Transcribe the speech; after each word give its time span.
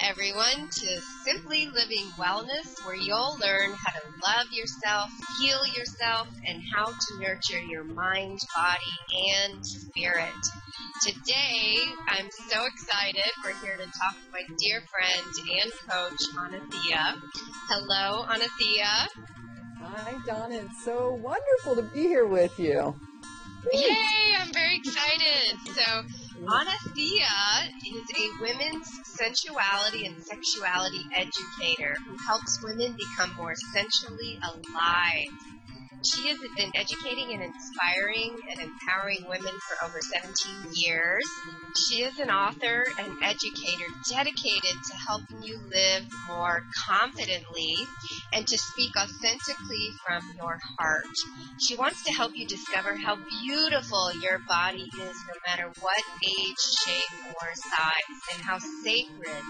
everyone, 0.00 0.68
to 0.70 1.00
Simply 1.24 1.66
Living 1.66 2.06
Wellness, 2.18 2.84
where 2.84 2.94
you'll 2.94 3.36
learn 3.40 3.72
how 3.72 3.90
to 3.90 4.06
love 4.24 4.46
yourself, 4.52 5.10
heal 5.40 5.66
yourself, 5.76 6.28
and 6.46 6.62
how 6.74 6.86
to 6.86 7.20
nurture 7.20 7.60
your 7.68 7.84
mind, 7.84 8.38
body, 8.54 9.32
and 9.34 9.64
spirit. 9.64 10.30
Today, 11.04 11.76
I'm 12.08 12.28
so 12.48 12.64
excited. 12.64 13.30
We're 13.44 13.54
here 13.60 13.76
to 13.76 13.84
talk 13.84 14.16
with 14.16 14.32
my 14.32 14.56
dear 14.58 14.82
friend 14.82 15.34
and 15.62 15.72
coach, 15.88 16.20
Anathea. 16.36 17.20
Hello, 17.68 18.24
Anathea. 18.26 19.08
Hi, 19.80 20.14
Donna. 20.26 20.56
It's 20.56 20.84
so 20.84 21.10
wonderful 21.22 21.76
to 21.76 21.82
be 21.94 22.02
here 22.02 22.26
with 22.26 22.58
you. 22.58 22.94
Yay! 23.72 23.96
I'm 24.40 24.52
very 24.52 24.76
excited. 24.76 25.58
So, 25.74 26.02
Anathea 26.46 27.68
is 27.86 28.04
a 28.16 28.42
women's 28.42 28.88
sensuality 29.04 30.06
and 30.06 30.22
sexuality 30.24 31.02
educator 31.16 31.96
who 32.06 32.16
helps 32.26 32.62
women 32.62 32.96
become 32.96 33.34
more 33.36 33.54
sensually 33.74 34.38
alive. 34.44 35.57
She 36.04 36.28
has 36.28 36.38
been 36.56 36.70
educating 36.76 37.34
and 37.34 37.42
inspiring 37.42 38.38
and 38.50 38.60
empowering 38.60 39.24
women 39.28 39.52
for 39.66 39.84
over 39.84 39.98
17 40.00 40.72
years. 40.74 41.24
She 41.76 42.02
is 42.02 42.18
an 42.20 42.30
author 42.30 42.84
and 43.00 43.16
educator 43.22 43.86
dedicated 44.08 44.76
to 44.90 44.96
helping 44.96 45.42
you 45.42 45.58
live 45.58 46.06
more 46.28 46.62
confidently 46.86 47.74
and 48.32 48.46
to 48.46 48.58
speak 48.58 48.92
authentically 48.96 49.90
from 50.06 50.22
your 50.36 50.58
heart. 50.78 51.14
She 51.60 51.74
wants 51.74 52.04
to 52.04 52.12
help 52.12 52.32
you 52.36 52.46
discover 52.46 52.96
how 52.96 53.18
beautiful 53.42 54.12
your 54.20 54.38
body 54.46 54.86
is 55.02 55.16
no 55.26 55.34
matter 55.48 55.68
what 55.80 56.02
age, 56.24 56.62
shape, 56.86 57.24
or 57.26 57.48
size, 57.54 58.18
and 58.34 58.42
how 58.44 58.58
sacred 58.58 59.42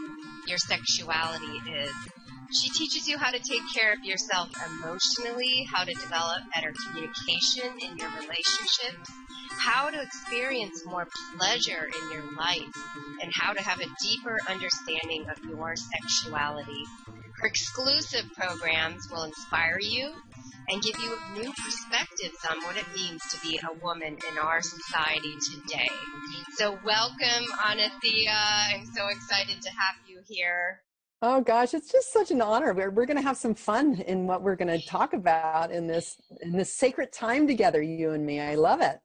your 0.47 0.59
sexuality 0.59 1.61
is. 1.77 1.92
She 2.52 2.70
teaches 2.70 3.07
you 3.09 3.19
how 3.19 3.30
to 3.30 3.38
take 3.38 3.62
care 3.75 3.93
of 3.93 4.05
yourself 4.05 4.48
emotionally, 4.67 5.64
how 5.73 5.84
to 5.84 5.92
develop 5.95 6.41
better 6.55 6.73
communication 6.86 7.73
in 7.81 7.97
your 7.98 8.09
relationships, 8.11 9.11
how 9.61 9.91
to 9.91 10.00
experience 10.00 10.84
more 10.86 11.06
pleasure 11.36 11.89
in 12.00 12.11
your 12.12 12.25
life, 12.36 12.75
and 13.23 13.31
how 13.34 13.53
to 13.53 13.62
have 13.62 13.81
a 13.81 13.86
deeper 14.03 14.36
understanding 14.48 15.27
of 15.28 15.45
your 15.45 15.75
sexuality. 15.77 16.84
Her 17.41 17.48
exclusive 17.48 18.25
programs 18.36 19.08
will 19.11 19.25
inspire 19.25 19.78
you 19.80 20.12
and 20.70 20.83
give 20.83 20.98
you 21.01 21.17
new 21.34 21.53
perspectives 21.53 22.39
on 22.51 22.62
what 22.64 22.77
it 22.77 22.86
means 22.95 23.20
to 23.30 23.41
be 23.42 23.58
a 23.62 23.73
woman 23.84 24.17
in 24.30 24.39
our 24.39 24.61
society 24.62 25.34
today. 25.53 25.89
So 26.56 26.78
welcome, 26.84 27.45
Anathea. 27.64 28.33
I'm 28.75 28.86
so 28.86 29.08
excited 29.08 29.61
to 29.62 29.70
have 29.70 29.97
you 30.06 30.20
here. 30.27 30.80
Oh 31.20 31.41
gosh, 31.41 31.74
it's 31.74 31.91
just 31.91 32.12
such 32.12 32.30
an 32.30 32.41
honor. 32.41 32.72
We're 32.72 32.91
we're 32.91 33.06
going 33.06 33.16
to 33.16 33.22
have 33.22 33.36
some 33.36 33.55
fun 33.55 34.00
in 34.06 34.28
what 34.28 34.42
we're 34.42 34.55
going 34.55 34.78
to 34.80 34.86
talk 34.86 35.14
about 35.14 35.72
in 35.72 35.88
this 35.88 36.16
in 36.42 36.52
this 36.52 36.72
sacred 36.72 37.12
time 37.12 37.48
together, 37.48 37.83
you 37.83 38.12
and 38.12 38.24
me. 38.24 38.41
I 38.41 38.55
love 38.55 38.80
it. 38.80 39.00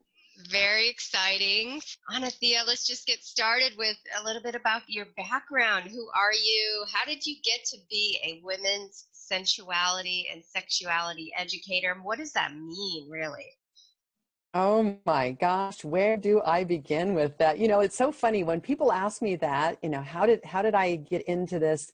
Very 0.52 0.90
exciting. 0.90 1.82
Anathea, 2.12 2.64
let's 2.68 2.86
just 2.86 3.08
get 3.08 3.24
started 3.24 3.74
with 3.78 3.98
a 4.20 4.24
little 4.24 4.42
bit 4.42 4.56
about 4.56 4.82
your 4.88 5.06
background. 5.18 5.90
Who 5.90 6.08
are 6.16 6.34
you? 6.34 6.86
How 6.92 7.06
did 7.06 7.26
you 7.26 7.36
get 7.44 7.64
to 7.66 7.78
be 7.90 8.20
a 8.24 8.42
women's 8.44 9.08
sensuality 9.12 10.28
and 10.32 10.44
sexuality 10.44 11.32
educator? 11.38 11.96
What 12.04 12.20
does 12.20 12.34
that 12.34 12.54
mean, 12.54 13.10
really? 13.10 13.58
Oh 14.54 14.98
my 15.06 15.32
gosh, 15.32 15.84
where 15.84 16.16
do 16.16 16.42
I 16.46 16.64
begin 16.64 17.16
with 17.16 17.40
that? 17.40 17.58
You 17.58 17.68
know, 17.68 17.80
it's 17.80 17.98
so 17.98 18.12
funny 18.12 18.44
when 18.44 18.62
people 18.62 18.92
ask 18.92 19.20
me 19.20 19.36
that, 19.38 19.80
you 19.82 19.90
know, 19.90 20.02
how 20.02 20.28
did 20.28 20.46
how 20.46 20.62
did 20.62 20.76
I 20.76 20.98
get 20.98 21.24
into 21.24 21.58
this? 21.58 21.92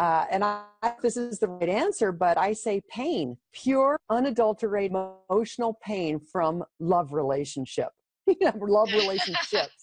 Uh, 0.00 0.24
and 0.30 0.42
I, 0.42 0.64
this 1.02 1.18
is 1.18 1.38
the 1.38 1.46
right 1.46 1.68
answer, 1.68 2.10
but 2.10 2.38
I 2.38 2.54
say 2.54 2.80
pain, 2.88 3.36
pure, 3.52 3.98
unadulterated 4.08 4.96
emotional 5.28 5.78
pain 5.84 6.18
from 6.18 6.64
love 6.78 7.12
relationship, 7.12 7.90
love 8.40 8.90
relationships. 8.94 9.76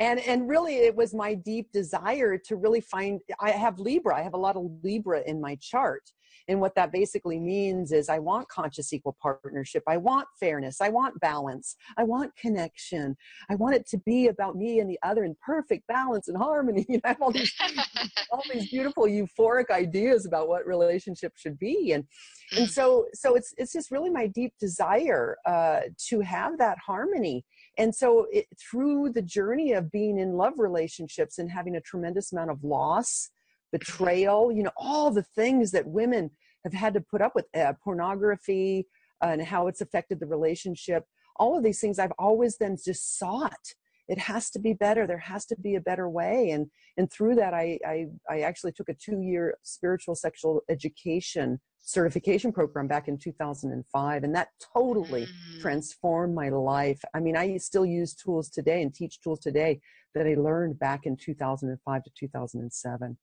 and 0.00 0.18
and 0.18 0.48
really 0.48 0.78
it 0.78 0.96
was 0.96 1.14
my 1.14 1.32
deep 1.32 1.70
desire 1.70 2.36
to 2.36 2.56
really 2.56 2.80
find 2.80 3.20
i 3.38 3.50
have 3.52 3.78
libra 3.78 4.16
i 4.16 4.20
have 4.20 4.34
a 4.34 4.36
lot 4.36 4.56
of 4.56 4.68
libra 4.82 5.22
in 5.28 5.40
my 5.40 5.56
chart 5.60 6.02
and 6.48 6.60
what 6.60 6.74
that 6.76 6.92
basically 6.92 7.38
means 7.38 7.92
is 7.92 8.08
I 8.08 8.18
want 8.18 8.48
conscious 8.48 8.92
equal 8.92 9.16
partnership. 9.20 9.82
I 9.86 9.96
want 9.96 10.28
fairness. 10.38 10.80
I 10.80 10.88
want 10.88 11.18
balance. 11.20 11.76
I 11.96 12.04
want 12.04 12.36
connection. 12.36 13.16
I 13.50 13.56
want 13.56 13.74
it 13.74 13.86
to 13.88 13.98
be 13.98 14.28
about 14.28 14.56
me 14.56 14.80
and 14.80 14.88
the 14.88 14.98
other 15.02 15.24
in 15.24 15.36
perfect 15.44 15.86
balance 15.86 16.28
and 16.28 16.36
harmony. 16.36 16.84
You 16.96 16.98
know, 16.98 17.00
I 17.04 17.08
have 17.08 17.22
all 17.22 17.32
these, 17.32 17.52
all 18.30 18.42
these 18.52 18.70
beautiful 18.70 19.04
euphoric 19.04 19.70
ideas 19.70 20.24
about 20.24 20.48
what 20.48 20.66
relationship 20.66 21.32
should 21.36 21.58
be. 21.58 21.92
And, 21.92 22.04
and 22.56 22.70
so, 22.70 23.06
so 23.12 23.34
it's, 23.34 23.52
it's 23.58 23.72
just 23.72 23.90
really 23.90 24.08
my 24.08 24.28
deep 24.28 24.54
desire 24.60 25.36
uh, 25.46 25.80
to 26.08 26.20
have 26.20 26.58
that 26.58 26.78
harmony. 26.78 27.44
And 27.76 27.94
so 27.94 28.26
it, 28.30 28.46
through 28.58 29.10
the 29.10 29.22
journey 29.22 29.72
of 29.72 29.90
being 29.90 30.18
in 30.18 30.34
love 30.34 30.54
relationships 30.58 31.38
and 31.38 31.50
having 31.50 31.76
a 31.76 31.80
tremendous 31.80 32.32
amount 32.32 32.50
of 32.50 32.62
loss, 32.62 33.30
betrayal, 33.78 34.52
you 34.52 34.62
know, 34.62 34.72
all 34.76 35.10
the 35.10 35.22
things 35.22 35.70
that 35.72 35.86
women 35.86 36.30
have 36.64 36.72
had 36.72 36.94
to 36.94 37.00
put 37.00 37.20
up 37.20 37.32
with, 37.34 37.46
uh, 37.54 37.72
pornography 37.82 38.86
uh, 39.22 39.28
and 39.28 39.42
how 39.42 39.66
it's 39.66 39.80
affected 39.80 40.20
the 40.20 40.26
relationship. 40.26 41.04
All 41.38 41.56
of 41.56 41.64
these 41.64 41.80
things 41.80 41.98
I've 41.98 42.12
always 42.18 42.56
then 42.58 42.76
just 42.82 43.18
sought. 43.18 43.74
It 44.08 44.18
has 44.18 44.50
to 44.50 44.58
be 44.58 44.72
better. 44.72 45.06
There 45.06 45.18
has 45.18 45.46
to 45.46 45.56
be 45.56 45.74
a 45.74 45.80
better 45.80 46.08
way. 46.08 46.50
And, 46.50 46.68
and 46.96 47.10
through 47.10 47.34
that, 47.36 47.54
I, 47.54 47.78
I, 47.86 48.06
I 48.30 48.40
actually 48.40 48.72
took 48.72 48.88
a 48.88 48.94
two 48.94 49.20
year 49.20 49.58
spiritual 49.62 50.14
sexual 50.14 50.62
education 50.68 51.60
certification 51.86 52.52
program 52.52 52.88
back 52.88 53.06
in 53.06 53.16
2005 53.16 54.24
and 54.24 54.34
that 54.34 54.48
totally 54.74 55.22
mm. 55.24 55.60
transformed 55.60 56.34
my 56.34 56.48
life 56.48 57.00
i 57.14 57.20
mean 57.20 57.36
i 57.36 57.56
still 57.58 57.86
use 57.86 58.12
tools 58.12 58.50
today 58.50 58.82
and 58.82 58.92
teach 58.92 59.20
tools 59.20 59.38
today 59.38 59.80
that 60.12 60.26
i 60.26 60.34
learned 60.34 60.76
back 60.80 61.06
in 61.06 61.16
2005 61.16 62.02
to 62.02 62.10
2007 62.18 63.16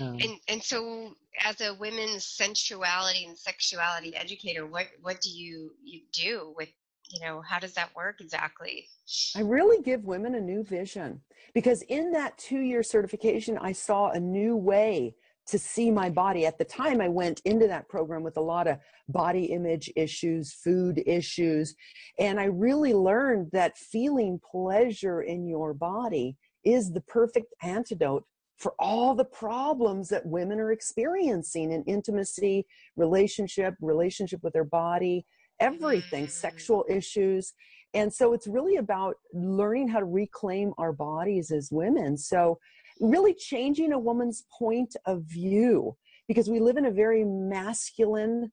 um, 0.00 0.18
and 0.20 0.38
and 0.48 0.62
so, 0.62 1.14
as 1.42 1.60
a 1.60 1.74
women's 1.74 2.26
sensuality 2.26 3.24
and 3.26 3.36
sexuality 3.36 4.14
educator, 4.16 4.66
what 4.66 4.86
what 5.00 5.20
do 5.20 5.30
you 5.30 5.72
you 5.82 6.00
do 6.12 6.54
with 6.56 6.68
you 7.10 7.24
know 7.24 7.42
how 7.48 7.58
does 7.58 7.74
that 7.74 7.94
work 7.94 8.20
exactly? 8.20 8.88
I 9.36 9.40
really 9.40 9.82
give 9.82 10.04
women 10.04 10.34
a 10.34 10.40
new 10.40 10.64
vision 10.64 11.20
because 11.54 11.82
in 11.82 12.10
that 12.12 12.36
two 12.38 12.60
year 12.60 12.82
certification, 12.82 13.58
I 13.58 13.72
saw 13.72 14.10
a 14.10 14.20
new 14.20 14.56
way 14.56 15.14
to 15.46 15.58
see 15.58 15.92
my 15.92 16.10
body. 16.10 16.44
At 16.44 16.58
the 16.58 16.64
time, 16.64 17.00
I 17.00 17.08
went 17.08 17.40
into 17.44 17.68
that 17.68 17.88
program 17.88 18.24
with 18.24 18.36
a 18.36 18.42
lot 18.42 18.66
of 18.66 18.78
body 19.08 19.44
image 19.46 19.90
issues, 19.94 20.52
food 20.52 21.02
issues, 21.06 21.74
and 22.18 22.40
I 22.40 22.46
really 22.46 22.92
learned 22.92 23.50
that 23.52 23.78
feeling 23.78 24.40
pleasure 24.50 25.22
in 25.22 25.46
your 25.46 25.72
body 25.72 26.36
is 26.64 26.90
the 26.90 27.00
perfect 27.02 27.54
antidote 27.62 28.24
for 28.56 28.74
all 28.78 29.14
the 29.14 29.24
problems 29.24 30.08
that 30.08 30.24
women 30.24 30.58
are 30.58 30.72
experiencing 30.72 31.72
in 31.72 31.82
intimacy, 31.84 32.66
relationship, 32.96 33.74
relationship 33.80 34.42
with 34.42 34.54
their 34.54 34.64
body, 34.64 35.26
everything, 35.60 36.26
mm. 36.26 36.30
sexual 36.30 36.84
issues. 36.88 37.52
And 37.94 38.12
so 38.12 38.32
it's 38.32 38.46
really 38.46 38.76
about 38.76 39.16
learning 39.32 39.88
how 39.88 40.00
to 40.00 40.06
reclaim 40.06 40.72
our 40.78 40.92
bodies 40.92 41.50
as 41.50 41.70
women. 41.70 42.16
So, 42.16 42.58
really 42.98 43.34
changing 43.34 43.92
a 43.92 43.98
woman's 43.98 44.44
point 44.58 44.96
of 45.04 45.22
view 45.24 45.94
because 46.28 46.48
we 46.48 46.60
live 46.60 46.78
in 46.78 46.86
a 46.86 46.90
very 46.90 47.24
masculine, 47.24 48.50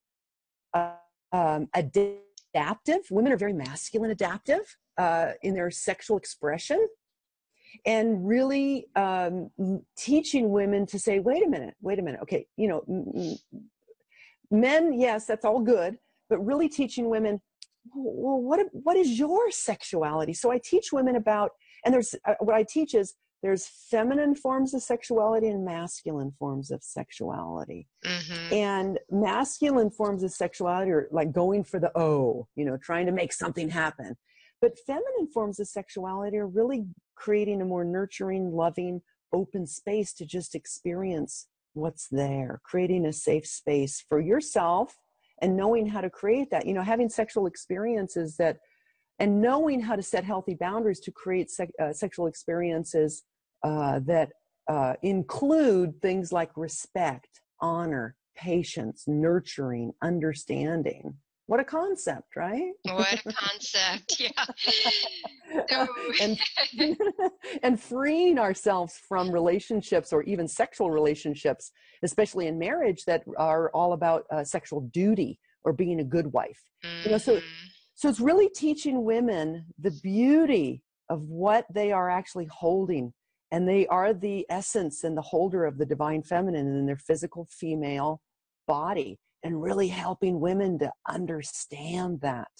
uh, 0.74 0.96
um, 1.32 1.70
adaptive, 1.74 3.02
women 3.10 3.32
are 3.32 3.38
very 3.38 3.54
masculine, 3.54 4.12
adaptive 4.12 4.76
uh, 4.98 5.32
in 5.44 5.54
their 5.54 5.72
sexual 5.72 6.18
expression 6.18 6.86
and 7.86 8.28
really 8.28 8.88
um, 8.96 9.50
teaching 9.98 10.52
women 10.52 10.86
to 10.88 11.00
say, 11.00 11.20
wait 11.20 11.46
a 11.46 11.50
minute, 11.50 11.76
wait 11.82 12.00
a 12.00 12.02
minute, 12.02 12.22
okay, 12.22 12.46
you 12.58 12.68
know, 12.68 13.38
men, 14.52 14.94
yes, 15.00 15.26
that's 15.26 15.46
all 15.46 15.60
good, 15.60 15.98
but 16.30 16.44
really 16.46 16.70
teaching 16.70 17.10
women, 17.10 17.42
well, 17.94 18.40
what 18.40 18.66
what 18.72 18.96
is 18.96 19.20
your 19.20 19.52
sexuality? 19.52 20.34
So 20.34 20.52
I 20.52 20.60
teach 20.64 20.94
women 20.94 21.16
about, 21.16 21.52
and 21.84 21.94
there's 21.94 22.16
uh, 22.26 22.36
what 22.40 22.56
I 22.56 22.64
teach 22.64 22.94
is 22.94 23.16
there's 23.42 23.68
feminine 23.92 24.36
forms 24.36 24.74
of 24.74 24.82
sexuality 24.82 25.50
and 25.50 25.66
masculine 25.66 26.32
forms 26.40 26.72
of 26.72 26.82
sexuality. 26.82 27.88
Mm-hmm. 28.06 28.54
And 28.54 29.00
masculine 29.12 29.92
forms 29.92 30.24
of 30.24 30.32
sexuality 30.32 30.92
are 30.92 31.10
like 31.12 31.34
going 31.34 31.66
for 31.66 31.78
the 31.78 31.92
O, 32.00 32.48
you 32.56 32.64
know, 32.64 32.78
trying 32.78 33.06
to 33.06 33.12
make 33.12 33.34
something 33.34 33.70
happen. 33.70 34.16
But 34.62 34.80
feminine 34.88 35.28
forms 35.34 35.60
of 35.60 35.68
sexuality 35.68 36.38
are 36.38 36.48
really 36.48 36.86
creating 37.16 37.62
a 37.62 37.66
more 37.66 37.84
nurturing, 37.84 38.52
loving, 38.52 39.02
open 39.32 39.66
space 39.66 40.14
to 40.14 40.26
just 40.26 40.56
experience 40.56 41.48
what's 41.74 42.08
there, 42.10 42.62
creating 42.64 43.06
a 43.06 43.14
safe 43.14 43.48
space 43.48 44.04
for 44.08 44.20
yourself 44.20 44.96
and 45.42 45.58
knowing 45.58 45.88
how 45.88 46.02
to 46.02 46.10
create 46.10 46.50
that. 46.52 46.66
You 46.66 46.74
know, 46.74 46.82
having 46.82 47.10
sexual 47.10 47.48
experiences 47.48 48.38
that, 48.38 48.58
and 49.20 49.42
knowing 49.42 49.80
how 49.82 49.96
to 49.96 50.04
set 50.04 50.24
healthy 50.24 50.56
boundaries 50.56 51.00
to 51.02 51.12
create 51.12 51.52
uh, 51.82 51.94
sexual 51.94 52.28
experiences 52.28 53.24
uh, 53.64 54.00
that 54.06 54.30
uh, 54.70 54.94
include 55.02 56.02
things 56.02 56.32
like 56.32 56.52
respect, 56.56 57.42
honor, 57.60 58.16
patience, 58.36 59.04
nurturing, 59.08 59.94
understanding. 60.02 61.16
What 61.48 61.60
a 61.60 61.64
concept, 61.64 62.36
right? 62.38 62.72
What 62.84 63.22
a 63.26 63.34
concept, 63.34 64.20
yeah. 64.20 65.86
and, 66.22 66.40
and 67.64 67.80
freeing 67.80 68.40
ourselves 68.40 69.00
from 69.08 69.30
relationships 69.30 70.14
or 70.14 70.24
even 70.24 70.48
sexual 70.48 70.90
relationships, 70.90 71.72
especially 72.02 72.48
in 72.48 72.58
marriage, 72.58 73.04
that 73.06 73.24
are 73.38 73.70
all 73.72 73.94
about 73.94 74.24
uh, 74.32 74.44
sexual 74.44 74.82
duty 74.94 75.38
or 75.66 75.74
being 75.74 76.00
a 76.00 76.04
good 76.04 76.28
wife. 76.28 76.62
Mm-hmm. 76.86 77.06
You 77.06 77.12
know, 77.12 77.18
so 77.18 77.36
mm-hmm. 77.36 77.48
so 77.96 78.08
it's 78.08 78.22
really 78.22 78.50
teaching 78.50 79.04
women 79.04 79.66
the 79.80 79.92
beauty 80.02 80.82
of 81.10 81.24
what 81.24 81.66
they 81.74 81.92
are 81.92 82.10
actually 82.10 82.48
holding 82.50 83.14
and 83.52 83.68
they 83.68 83.86
are 83.88 84.14
the 84.14 84.46
essence 84.50 85.04
and 85.04 85.16
the 85.16 85.22
holder 85.22 85.66
of 85.66 85.78
the 85.78 85.86
divine 85.86 86.24
feminine 86.24 86.66
in 86.66 86.86
their 86.86 86.98
physical 86.98 87.48
female 87.52 88.22
body 88.68 89.20
and 89.44 89.62
really 89.62 89.88
helping 89.88 90.40
women 90.40 90.80
to 90.80 90.92
understand 91.08 92.20
that 92.22 92.52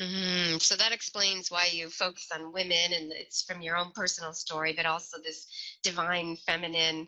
mm-hmm. 0.00 0.58
so 0.58 0.76
that 0.76 0.92
explains 0.92 1.50
why 1.50 1.68
you 1.72 1.88
focus 1.88 2.28
on 2.34 2.52
women 2.52 2.92
and 2.92 3.12
it's 3.12 3.42
from 3.42 3.62
your 3.62 3.76
own 3.76 3.90
personal 3.94 4.32
story 4.32 4.72
but 4.76 4.86
also 4.86 5.16
this 5.24 5.46
divine 5.82 6.36
feminine 6.46 7.06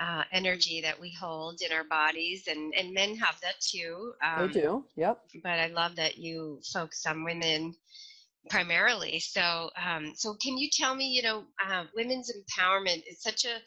uh, 0.00 0.24
energy 0.32 0.80
that 0.80 1.00
we 1.00 1.14
hold 1.20 1.60
in 1.64 1.72
our 1.72 1.84
bodies 1.84 2.44
and 2.48 2.74
and 2.76 2.92
men 2.92 3.14
have 3.16 3.38
that 3.40 3.54
too 3.60 4.12
um, 4.24 4.48
they 4.48 4.60
do 4.60 4.84
yep 4.96 5.20
but 5.42 5.60
i 5.60 5.68
love 5.68 5.94
that 5.94 6.18
you 6.18 6.60
focus 6.72 7.04
on 7.06 7.24
women 7.24 7.72
primarily. 8.50 9.20
So, 9.20 9.70
um, 9.82 10.12
so 10.14 10.34
can 10.42 10.58
you 10.58 10.68
tell 10.72 10.94
me, 10.94 11.06
you 11.06 11.22
know, 11.22 11.44
uh, 11.66 11.84
women's 11.94 12.30
empowerment 12.32 13.02
is 13.08 13.22
such 13.22 13.44
a 13.44 13.58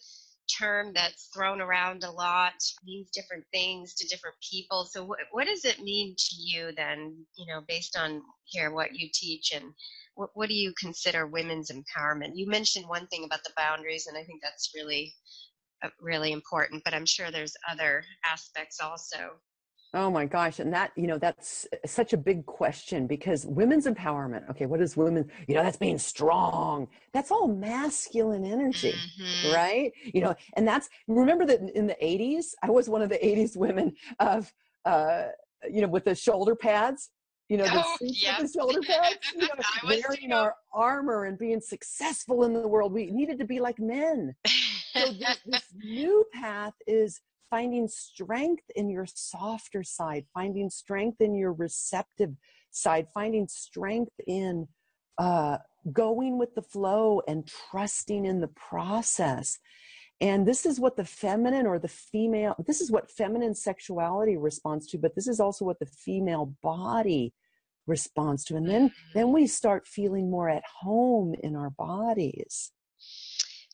term 0.48 0.92
that's 0.94 1.30
thrown 1.34 1.62
around 1.62 2.04
a 2.04 2.12
lot, 2.12 2.54
means 2.84 3.10
different 3.12 3.46
things 3.52 3.94
to 3.96 4.08
different 4.08 4.36
people. 4.42 4.86
So, 4.86 5.04
what, 5.04 5.20
what 5.32 5.48
does 5.48 5.66
it 5.66 5.82
mean 5.82 6.16
to 6.18 6.36
you 6.36 6.72
then, 6.76 7.26
you 7.38 7.46
know, 7.46 7.62
based 7.68 7.98
on 7.98 8.22
here 8.46 8.72
what 8.72 8.96
you 8.96 9.10
teach 9.14 9.52
and 9.54 9.74
what, 10.16 10.30
what 10.34 10.50
do 10.50 10.56
you 10.56 10.74
consider 10.80 11.28
women's 11.28 11.72
empowerment? 11.72 12.32
You 12.36 12.48
mentioned 12.48 12.88
one 12.88 13.08
thing 13.08 13.24
about 13.26 13.44
the 13.44 13.54
boundaries, 13.58 14.08
and 14.08 14.18
I 14.18 14.24
think 14.24 14.42
that's 14.42 14.72
really, 14.76 15.14
uh, 15.84 15.90
really 16.02 16.32
important, 16.32 16.84
but 16.84 16.94
I'm 16.94 17.06
sure 17.06 17.32
there's 17.32 17.56
other 17.70 18.04
aspects 18.26 18.80
also. 18.82 19.40
Oh 19.98 20.12
my 20.12 20.26
gosh. 20.26 20.60
And 20.60 20.72
that, 20.74 20.92
you 20.96 21.08
know, 21.08 21.18
that's 21.18 21.66
such 21.88 22.14
a 22.14 22.18
big 22.18 22.46
question 22.46 23.08
because 23.08 23.48
women's 23.48 23.88
empowerment, 23.88 24.48
okay, 24.48 24.68
what 24.68 24.80
is 24.80 24.96
women, 24.96 25.28
you 25.48 25.56
know, 25.56 25.64
that's 25.64 25.78
being 25.78 25.98
strong. 25.98 26.88
That's 27.14 27.32
all 27.32 27.48
masculine 27.48 28.46
energy, 28.46 28.94
mm-hmm. 28.94 29.56
right? 29.56 29.92
You 30.14 30.22
know, 30.22 30.36
and 30.56 30.68
that's, 30.68 30.88
remember 31.08 31.46
that 31.48 31.62
in 31.74 31.88
the 31.88 31.98
80s, 32.00 32.50
I 32.62 32.70
was 32.70 32.88
one 32.88 33.02
of 33.02 33.10
the 33.10 33.18
80s 33.18 33.58
women 33.58 33.96
of, 34.20 34.54
uh, 34.86 35.30
you 35.68 35.82
know, 35.82 35.88
with 35.88 36.06
the 36.06 36.14
shoulder 36.14 36.56
pads, 36.56 37.10
you 37.50 37.58
know, 37.58 37.64
the, 37.64 37.84
oh, 37.84 37.98
yep. 38.02 38.42
the 38.42 38.48
shoulder 38.48 38.82
pads, 38.88 39.18
you 39.34 39.48
know, 39.48 39.48
wearing 39.84 40.32
our 40.32 40.54
armor 40.72 41.26
and 41.26 41.40
being 41.40 41.60
successful 41.60 42.44
in 42.44 42.54
the 42.54 42.68
world. 42.68 42.94
We 42.94 43.08
needed 43.08 43.40
to 43.40 43.46
be 43.46 43.60
like 43.60 43.80
men. 43.80 44.36
So 44.94 45.12
this, 45.14 45.40
this 45.48 45.64
new 45.76 46.24
path 46.34 46.74
is 46.86 47.20
finding 47.50 47.88
strength 47.88 48.64
in 48.76 48.90
your 48.90 49.06
softer 49.06 49.84
side, 49.84 50.26
finding 50.34 50.70
strength 50.70 51.22
in 51.22 51.36
your 51.36 51.54
receptive 51.54 52.34
side, 52.72 53.08
finding 53.14 53.48
strength 53.48 54.14
in 54.28 54.68
uh, 55.18 55.58
going 55.92 56.38
with 56.38 56.54
the 56.56 56.62
flow 56.62 57.22
and 57.28 57.50
trusting 57.70 58.26
in 58.26 58.42
the 58.42 58.50
process. 58.50 59.60
And 60.20 60.48
this 60.48 60.66
is 60.66 60.80
what 60.80 60.98
the 60.98 61.06
feminine 61.06 61.68
or 61.68 61.78
the 61.80 61.88
female, 61.88 62.56
this 62.66 62.82
is 62.82 62.92
what 62.92 63.12
feminine 63.12 63.54
sexuality 63.54 64.36
responds 64.36 64.88
to, 64.88 64.98
but 64.98 65.16
this 65.16 65.28
is 65.28 65.40
also 65.40 65.64
what 65.64 65.80
the 65.80 65.86
female 65.86 66.56
body 66.64 67.34
responds 67.86 68.44
to. 68.46 68.56
And 68.56 68.68
then, 68.68 68.92
then 69.14 69.32
we 69.32 69.48
start 69.48 69.88
feeling 69.88 70.30
more 70.30 70.50
at 70.50 70.64
home 70.82 71.36
in 71.44 71.56
our 71.56 71.70
bodies. 71.70 72.72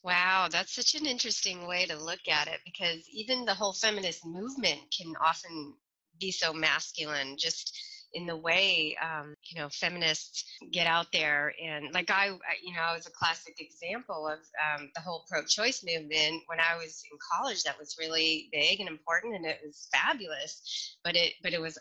Wow, 0.04 0.50
that's 0.52 0.74
such 0.74 0.96
an 0.96 1.06
interesting 1.06 1.66
way 1.66 1.86
to 1.86 1.96
look 1.98 2.28
at 2.28 2.48
it 2.48 2.60
because 2.66 3.08
even 3.10 3.46
the 3.46 3.54
whole 3.54 3.74
feminist 3.74 4.26
movement 4.26 4.82
can 4.96 5.14
often 5.24 5.76
be 6.20 6.32
so 6.32 6.54
masculine 6.54 7.38
just 7.38 7.78
in 8.14 8.28
the 8.28 8.38
way 8.38 8.96
um, 9.02 9.34
you 9.46 9.60
know 9.60 9.70
feminists 9.70 10.44
get 10.72 10.86
out 10.86 11.08
there 11.12 11.54
and 11.64 11.92
like 11.94 12.12
I, 12.12 12.28
you 12.62 12.74
know 12.74 12.82
I 12.82 12.96
was 12.96 13.08
a 13.08 13.12
classic 13.12 13.56
example 13.60 14.28
of 14.28 14.40
um, 14.64 14.92
the 14.94 15.02
whole 15.02 15.26
pro-choice 15.28 15.84
movement 15.84 16.44
when 16.48 16.60
I 16.60 16.78
was 16.78 17.02
in 17.12 17.18
college 17.34 17.64
that 17.64 17.80
was 17.80 17.96
really 18.00 18.50
big 18.52 18.80
and 18.82 18.90
important 18.90 19.36
and 19.36 19.46
it 19.46 19.60
was 19.66 19.88
fabulous 19.92 20.98
but 21.04 21.16
it 21.16 21.34
but 21.42 21.54
it 21.54 21.62
was 21.62 21.80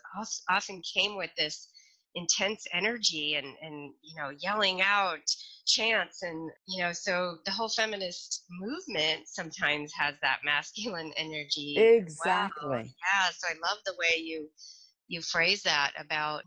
often 0.48 0.80
came 0.94 1.16
with 1.16 1.30
this 1.36 1.68
intense 2.14 2.66
energy 2.72 3.36
and 3.36 3.46
and 3.62 3.92
you 4.02 4.14
know 4.16 4.30
yelling 4.38 4.82
out 4.82 5.20
chants 5.66 6.22
and 6.22 6.50
you 6.68 6.82
know 6.82 6.92
so 6.92 7.36
the 7.46 7.50
whole 7.50 7.68
feminist 7.68 8.44
movement 8.50 9.26
sometimes 9.26 9.92
has 9.92 10.14
that 10.20 10.38
masculine 10.44 11.12
energy 11.16 11.74
exactly 11.78 12.68
well. 12.68 12.82
yeah 12.82 13.30
so 13.34 13.48
i 13.48 13.54
love 13.66 13.78
the 13.86 13.94
way 13.98 14.20
you 14.20 14.48
you 15.08 15.22
phrase 15.22 15.62
that 15.62 15.92
about 15.98 16.42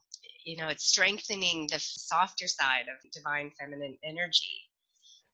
you 0.46 0.56
know 0.58 0.68
it's 0.68 0.86
strengthening 0.86 1.68
the 1.72 1.80
softer 1.80 2.48
side 2.48 2.86
of 2.88 3.12
divine 3.12 3.52
feminine 3.60 3.98
energy 4.04 4.62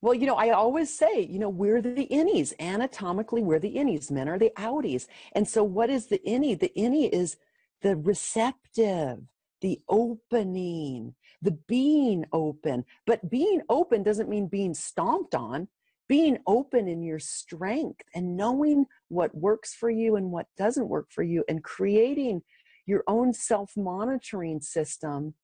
well, 0.03 0.15
you 0.15 0.25
know, 0.25 0.35
I 0.35 0.49
always 0.49 0.91
say, 0.91 1.21
you 1.29 1.37
know, 1.37 1.49
we're 1.49 1.79
the 1.79 2.07
innies. 2.07 2.53
Anatomically, 2.59 3.43
we're 3.43 3.59
the 3.59 3.75
innies. 3.75 4.09
Men 4.09 4.27
are 4.27 4.39
the 4.39 4.51
outies. 4.57 5.05
And 5.33 5.47
so, 5.47 5.63
what 5.63 5.91
is 5.91 6.07
the 6.07 6.19
innie? 6.27 6.59
The 6.59 6.71
innie 6.75 7.07
is 7.09 7.37
the 7.81 7.95
receptive, 7.95 9.19
the 9.61 9.79
opening, 9.89 11.15
the 11.41 11.57
being 11.67 12.25
open. 12.33 12.83
But 13.05 13.29
being 13.29 13.61
open 13.69 14.03
doesn't 14.03 14.29
mean 14.29 14.47
being 14.47 14.73
stomped 14.73 15.35
on. 15.35 15.67
Being 16.09 16.39
open 16.45 16.89
in 16.89 17.01
your 17.01 17.19
strength 17.19 18.03
and 18.13 18.35
knowing 18.35 18.85
what 19.07 19.33
works 19.33 19.73
for 19.73 19.89
you 19.89 20.17
and 20.17 20.29
what 20.29 20.47
doesn't 20.57 20.89
work 20.89 21.07
for 21.09 21.23
you, 21.23 21.45
and 21.47 21.63
creating 21.63 22.41
your 22.85 23.03
own 23.07 23.33
self 23.33 23.71
monitoring 23.77 24.59
system 24.59 25.35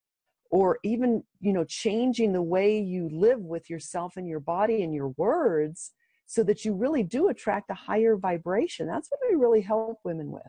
or 0.49 0.79
even 0.83 1.23
you 1.39 1.53
know 1.53 1.63
changing 1.63 2.33
the 2.33 2.41
way 2.41 2.79
you 2.79 3.09
live 3.11 3.39
with 3.39 3.69
yourself 3.69 4.13
and 4.17 4.27
your 4.27 4.39
body 4.39 4.83
and 4.83 4.93
your 4.93 5.09
words 5.17 5.91
so 6.25 6.43
that 6.43 6.65
you 6.65 6.73
really 6.73 7.03
do 7.03 7.29
attract 7.29 7.69
a 7.69 7.73
higher 7.73 8.15
vibration 8.15 8.87
that's 8.87 9.09
what 9.09 9.19
we 9.29 9.35
really 9.35 9.61
help 9.61 9.99
women 10.03 10.31
with 10.31 10.43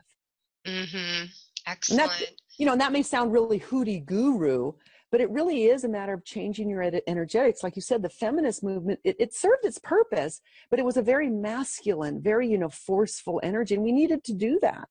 mm-hmm. 0.67 1.25
Excellent 1.69 2.11
you 2.59 2.65
know, 2.65 2.73
and 2.73 2.81
that 2.81 2.91
may 2.91 3.01
sound 3.01 3.31
really 3.31 3.57
hooty 3.57 4.01
guru, 4.01 4.73
but 5.11 5.21
it 5.21 5.29
really 5.31 5.63
is 5.65 5.85
a 5.85 5.89
matter 5.89 6.13
of 6.13 6.25
changing 6.25 6.69
your 6.69 6.83
energetics. 7.07 7.63
Like 7.63 7.77
you 7.77 7.81
said, 7.81 8.03
the 8.03 8.09
feminist 8.09 8.63
movement, 8.63 8.99
it, 9.05 9.15
it 9.17 9.33
served 9.33 9.63
its 9.63 9.79
purpose, 9.79 10.41
but 10.69 10.77
it 10.77 10.85
was 10.85 10.97
a 10.97 11.01
very 11.01 11.29
masculine, 11.29 12.21
very, 12.21 12.49
you 12.49 12.57
know, 12.57 12.69
forceful 12.69 13.39
energy. 13.41 13.75
And 13.75 13.83
we 13.83 13.93
needed 13.93 14.25
to 14.25 14.33
do 14.33 14.59
that. 14.61 14.89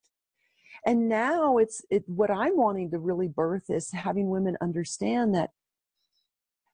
And 0.86 1.08
now 1.08 1.58
it's 1.58 1.84
it, 1.90 2.04
what 2.06 2.30
I'm 2.30 2.56
wanting 2.56 2.90
to 2.92 2.98
really 2.98 3.28
birth 3.28 3.68
is 3.68 3.92
having 3.92 4.30
women 4.30 4.56
understand 4.62 5.34
that 5.34 5.50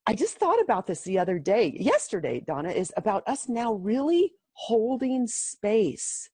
I 0.07 0.15
just 0.15 0.37
thought 0.37 0.63
about 0.63 0.87
this 0.87 1.03
the 1.03 1.19
other 1.19 1.41
day, 1.41 1.77
yesterday, 1.79 2.41
Donna, 2.47 2.71
is 2.71 2.93
about 2.97 3.27
us 3.27 3.49
now 3.49 3.73
really 3.73 4.35
holding 4.53 5.27
space 5.27 6.31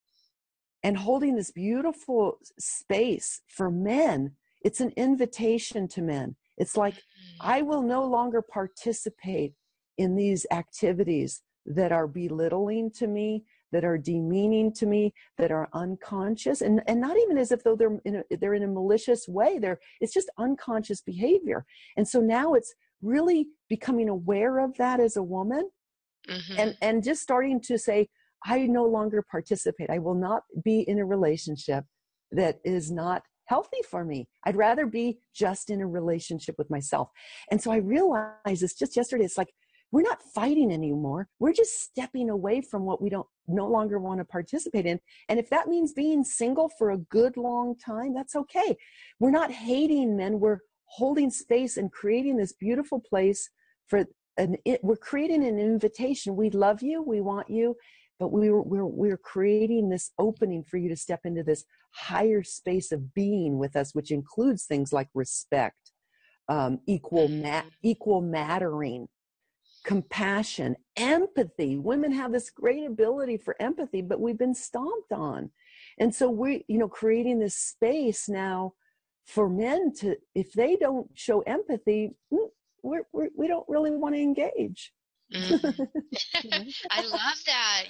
and 0.82 0.96
holding 0.96 1.36
this 1.36 1.50
beautiful 1.50 2.38
space 2.58 3.42
for 3.48 3.70
men 3.70 4.32
it's 4.62 4.80
an 4.80 4.92
invitation 4.96 5.88
to 5.88 6.02
men. 6.02 6.36
It's 6.56 6.76
like, 6.76 6.94
mm-hmm. 6.94 7.48
I 7.48 7.62
will 7.62 7.82
no 7.82 8.04
longer 8.04 8.42
participate 8.42 9.54
in 9.98 10.16
these 10.16 10.46
activities 10.50 11.42
that 11.66 11.92
are 11.92 12.06
belittling 12.06 12.90
to 12.92 13.06
me, 13.06 13.44
that 13.72 13.84
are 13.84 13.98
demeaning 13.98 14.72
to 14.74 14.86
me, 14.86 15.14
that 15.38 15.52
are 15.52 15.68
unconscious, 15.72 16.60
and, 16.60 16.82
and 16.86 17.00
not 17.00 17.16
even 17.16 17.38
as 17.38 17.52
if 17.52 17.62
though 17.62 17.76
they're 17.76 17.98
in 18.04 18.16
a, 18.16 18.36
they're 18.36 18.54
in 18.54 18.62
a 18.62 18.68
malicious 18.68 19.28
way. 19.28 19.58
They're, 19.58 19.78
it's 20.00 20.12
just 20.12 20.30
unconscious 20.38 21.00
behavior. 21.00 21.64
And 21.96 22.06
so 22.06 22.20
now 22.20 22.54
it's 22.54 22.74
really 23.02 23.48
becoming 23.68 24.08
aware 24.08 24.58
of 24.58 24.76
that 24.76 25.00
as 25.00 25.16
a 25.16 25.22
woman 25.22 25.70
mm-hmm. 26.28 26.58
and, 26.58 26.76
and 26.82 27.02
just 27.02 27.22
starting 27.22 27.60
to 27.62 27.78
say, 27.78 28.08
I 28.44 28.66
no 28.66 28.84
longer 28.84 29.24
participate. 29.30 29.90
I 29.90 29.98
will 29.98 30.14
not 30.14 30.42
be 30.64 30.80
in 30.80 30.98
a 30.98 31.04
relationship 31.04 31.84
that 32.32 32.58
is 32.64 32.90
not 32.90 33.22
healthy 33.46 33.82
for 33.90 34.04
me. 34.04 34.28
I'd 34.44 34.56
rather 34.56 34.86
be 34.86 35.18
just 35.34 35.70
in 35.70 35.80
a 35.80 35.86
relationship 35.86 36.54
with 36.56 36.70
myself. 36.70 37.10
And 37.50 37.60
so 37.60 37.70
I 37.70 37.76
realized 37.76 38.62
this 38.62 38.74
just 38.74 38.96
yesterday. 38.96 39.24
It's 39.24 39.36
like, 39.36 39.52
we're 39.92 40.02
not 40.02 40.22
fighting 40.34 40.72
anymore. 40.72 41.26
We're 41.40 41.52
just 41.52 41.82
stepping 41.82 42.30
away 42.30 42.60
from 42.60 42.84
what 42.84 43.02
we 43.02 43.10
don't 43.10 43.26
no 43.48 43.66
longer 43.66 43.98
want 43.98 44.20
to 44.20 44.24
participate 44.24 44.86
in. 44.86 45.00
And 45.28 45.40
if 45.40 45.50
that 45.50 45.66
means 45.66 45.92
being 45.92 46.22
single 46.22 46.70
for 46.78 46.92
a 46.92 46.98
good 46.98 47.36
long 47.36 47.74
time, 47.76 48.14
that's 48.14 48.36
okay. 48.36 48.76
We're 49.18 49.32
not 49.32 49.50
hating 49.50 50.16
men. 50.16 50.38
We're 50.38 50.60
holding 50.84 51.30
space 51.30 51.76
and 51.76 51.90
creating 51.90 52.36
this 52.36 52.52
beautiful 52.52 53.00
place 53.00 53.50
for 53.88 54.06
an, 54.36 54.56
it, 54.64 54.78
we're 54.84 54.96
creating 54.96 55.44
an 55.44 55.58
invitation. 55.58 56.36
We 56.36 56.50
love 56.50 56.82
you. 56.82 57.02
We 57.02 57.20
want 57.20 57.50
you, 57.50 57.74
but 58.20 58.30
we 58.32 58.50
were, 58.50 58.62
we're, 58.62 58.86
we're 58.86 59.16
creating 59.16 59.88
this 59.88 60.12
opening 60.18 60.62
for 60.62 60.76
you 60.76 60.90
to 60.90 60.96
step 60.96 61.20
into 61.24 61.42
this 61.42 61.64
higher 61.92 62.42
space 62.42 62.92
of 62.92 63.14
being 63.14 63.58
with 63.58 63.74
us, 63.74 63.94
which 63.94 64.10
includes 64.10 64.66
things 64.66 64.92
like 64.92 65.08
respect, 65.14 65.92
um, 66.48 66.80
equal, 66.86 67.28
ma- 67.28 67.62
equal 67.82 68.20
mattering, 68.20 69.08
compassion, 69.86 70.76
empathy. 70.96 71.78
Women 71.78 72.12
have 72.12 72.30
this 72.30 72.50
great 72.50 72.86
ability 72.86 73.38
for 73.38 73.56
empathy, 73.58 74.02
but 74.02 74.20
we've 74.20 74.38
been 74.38 74.54
stomped 74.54 75.12
on. 75.12 75.50
And 75.98 76.14
so 76.14 76.30
we, 76.30 76.66
you 76.68 76.78
know, 76.78 76.88
creating 76.88 77.38
this 77.38 77.56
space 77.56 78.28
now 78.28 78.74
for 79.26 79.48
men 79.48 79.94
to, 80.00 80.16
if 80.34 80.52
they 80.52 80.76
don't 80.76 81.08
show 81.14 81.40
empathy, 81.40 82.10
mm, 82.30 82.48
we're, 82.82 83.04
we're, 83.14 83.30
we 83.34 83.46
do 83.46 83.54
not 83.54 83.68
really 83.68 83.90
want 83.90 84.14
to 84.14 84.20
engage. 84.20 84.92
Mm. 86.44 86.72
I 86.90 87.02
love 87.02 87.38
that. 87.46 87.84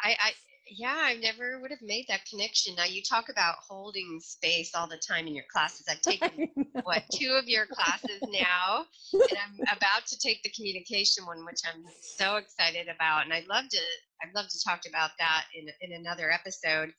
I, 0.00 0.10
I, 0.10 0.32
yeah, 0.70 0.96
I 0.96 1.16
never 1.16 1.60
would 1.60 1.70
have 1.70 1.82
made 1.82 2.06
that 2.08 2.24
connection. 2.30 2.76
Now 2.76 2.84
you 2.84 3.02
talk 3.02 3.28
about 3.28 3.56
holding 3.68 4.20
space 4.22 4.72
all 4.74 4.86
the 4.86 4.96
time 4.96 5.26
in 5.26 5.34
your 5.34 5.44
classes. 5.52 5.86
I've 5.90 6.00
taken 6.02 6.48
what 6.84 7.02
two 7.12 7.32
of 7.32 7.48
your 7.48 7.66
classes 7.66 8.22
now, 8.28 8.84
and 9.12 9.38
I'm 9.38 9.76
about 9.76 10.06
to 10.06 10.18
take 10.18 10.42
the 10.42 10.50
communication 10.50 11.26
one, 11.26 11.44
which 11.44 11.60
I'm 11.66 11.84
so 12.00 12.36
excited 12.36 12.88
about. 12.88 13.24
And 13.24 13.34
I'd 13.34 13.48
love 13.48 13.68
to 13.68 13.80
I'd 14.22 14.34
love 14.34 14.48
to 14.48 14.64
talk 14.64 14.82
about 14.88 15.10
that 15.18 15.44
in 15.54 15.68
in 15.80 15.98
another 15.98 16.30
episode 16.30 16.92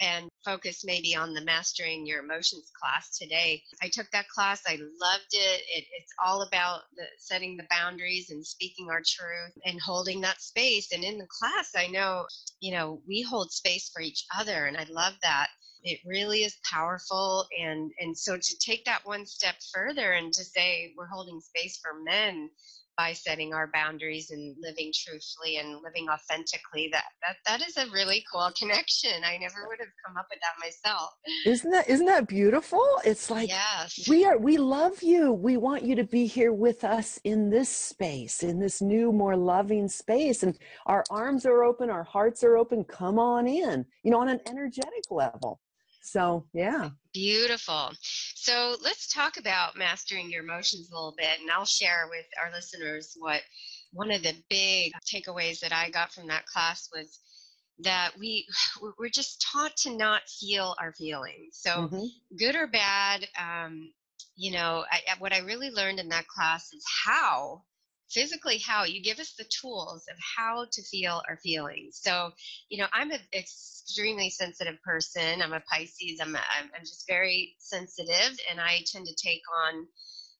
and 0.00 0.28
focus 0.44 0.84
maybe 0.84 1.14
on 1.14 1.34
the 1.34 1.44
mastering 1.44 2.06
your 2.06 2.22
emotions 2.22 2.70
class 2.80 3.16
today. 3.16 3.62
I 3.82 3.88
took 3.88 4.10
that 4.10 4.28
class. 4.28 4.62
I 4.66 4.76
loved 5.00 5.32
it. 5.32 5.62
it 5.72 5.84
it's 5.92 6.12
all 6.24 6.42
about 6.42 6.82
the, 6.96 7.04
setting 7.18 7.56
the 7.56 7.66
boundaries 7.70 8.30
and 8.30 8.44
speaking 8.44 8.88
our 8.90 9.02
truth 9.06 9.52
and 9.64 9.80
holding 9.80 10.20
that 10.22 10.42
space. 10.42 10.92
And 10.92 11.04
in 11.04 11.18
the 11.18 11.28
class, 11.28 11.72
I 11.76 11.86
know, 11.86 12.26
you 12.60 12.72
know, 12.72 13.00
we 13.06 13.22
hold 13.22 13.52
space 13.52 13.90
for 13.94 14.02
each 14.02 14.24
other. 14.36 14.66
And 14.66 14.76
I 14.76 14.86
love 14.90 15.14
that 15.22 15.48
it 15.84 16.00
really 16.06 16.44
is 16.44 16.56
powerful 16.70 17.46
and 17.60 17.92
and 18.00 18.16
so 18.16 18.36
to 18.38 18.58
take 18.58 18.84
that 18.86 19.04
one 19.04 19.26
step 19.26 19.56
further 19.72 20.12
and 20.12 20.32
to 20.32 20.42
say 20.42 20.92
we're 20.96 21.06
holding 21.06 21.40
space 21.40 21.78
for 21.78 22.02
men 22.02 22.48
by 22.96 23.12
setting 23.12 23.52
our 23.52 23.70
boundaries 23.72 24.30
and 24.30 24.54
living 24.60 24.92
truthfully 24.94 25.56
and 25.58 25.80
living 25.82 26.08
authentically 26.08 26.88
that 26.92 27.04
that 27.22 27.36
that 27.46 27.66
is 27.66 27.76
a 27.76 27.90
really 27.90 28.24
cool 28.32 28.50
connection. 28.58 29.24
I 29.24 29.36
never 29.38 29.66
would 29.68 29.78
have 29.80 29.88
come 30.06 30.16
up 30.16 30.26
with 30.30 30.40
that 30.40 30.64
myself. 30.64 31.10
Isn't 31.46 31.70
that 31.70 31.88
isn't 31.88 32.06
that 32.06 32.28
beautiful? 32.28 32.84
It's 33.04 33.30
like 33.30 33.48
yes. 33.48 34.08
we 34.08 34.24
are 34.24 34.38
we 34.38 34.56
love 34.56 35.02
you. 35.02 35.32
We 35.32 35.56
want 35.56 35.82
you 35.82 35.94
to 35.96 36.04
be 36.04 36.26
here 36.26 36.52
with 36.52 36.84
us 36.84 37.18
in 37.24 37.50
this 37.50 37.68
space 37.68 38.42
in 38.42 38.58
this 38.58 38.80
new 38.80 39.12
more 39.12 39.36
loving 39.36 39.88
space. 39.88 40.42
And 40.42 40.58
our 40.86 41.04
arms 41.10 41.46
are 41.46 41.64
open 41.64 41.90
our 41.90 42.04
hearts 42.04 42.44
are 42.44 42.56
open. 42.56 42.84
Come 42.84 43.18
on 43.18 43.46
in 43.46 43.84
you 44.02 44.10
know 44.10 44.20
on 44.20 44.28
an 44.28 44.40
energetic 44.46 45.10
level 45.10 45.60
so, 46.04 46.44
yeah. 46.52 46.90
Beautiful. 47.14 47.92
So, 48.34 48.76
let's 48.82 49.12
talk 49.12 49.38
about 49.38 49.78
mastering 49.78 50.30
your 50.30 50.44
emotions 50.44 50.90
a 50.90 50.94
little 50.94 51.14
bit, 51.16 51.40
and 51.40 51.50
I'll 51.50 51.64
share 51.64 52.08
with 52.10 52.26
our 52.42 52.52
listeners 52.52 53.14
what 53.16 53.40
one 53.92 54.10
of 54.10 54.22
the 54.22 54.34
big 54.50 54.92
takeaways 55.10 55.60
that 55.60 55.72
I 55.72 55.88
got 55.88 56.12
from 56.12 56.26
that 56.28 56.44
class 56.44 56.90
was 56.94 57.18
that 57.78 58.12
we 58.18 58.46
we're 58.98 59.08
just 59.08 59.46
taught 59.50 59.76
to 59.78 59.96
not 59.96 60.22
feel 60.28 60.76
our 60.78 60.92
feelings. 60.92 61.52
So, 61.52 61.70
mm-hmm. 61.70 62.04
good 62.38 62.54
or 62.54 62.66
bad, 62.66 63.26
um, 63.40 63.90
you 64.36 64.52
know, 64.52 64.84
I, 64.90 65.00
what 65.18 65.32
I 65.32 65.38
really 65.38 65.70
learned 65.70 66.00
in 66.00 66.08
that 66.10 66.28
class 66.28 66.70
is 66.74 66.84
how 67.06 67.62
physically 68.10 68.58
how 68.58 68.84
you 68.84 69.02
give 69.02 69.18
us 69.18 69.34
the 69.38 69.44
tools 69.44 70.04
of 70.10 70.16
how 70.36 70.66
to 70.72 70.82
feel 70.82 71.22
our 71.28 71.36
feelings. 71.38 72.00
So 72.02 72.30
you 72.68 72.78
know 72.78 72.86
i'm 72.92 73.10
an 73.10 73.20
extremely 73.32 74.30
sensitive 74.30 74.80
person. 74.82 75.42
I'm 75.42 75.52
a 75.52 75.62
pisces. 75.70 76.20
I'm, 76.20 76.34
a, 76.34 76.38
I'm 76.38 76.70
just 76.80 77.06
very 77.08 77.54
sensitive 77.58 78.38
and 78.50 78.60
i 78.60 78.80
tend 78.86 79.06
to 79.06 79.14
take 79.14 79.42
on 79.66 79.86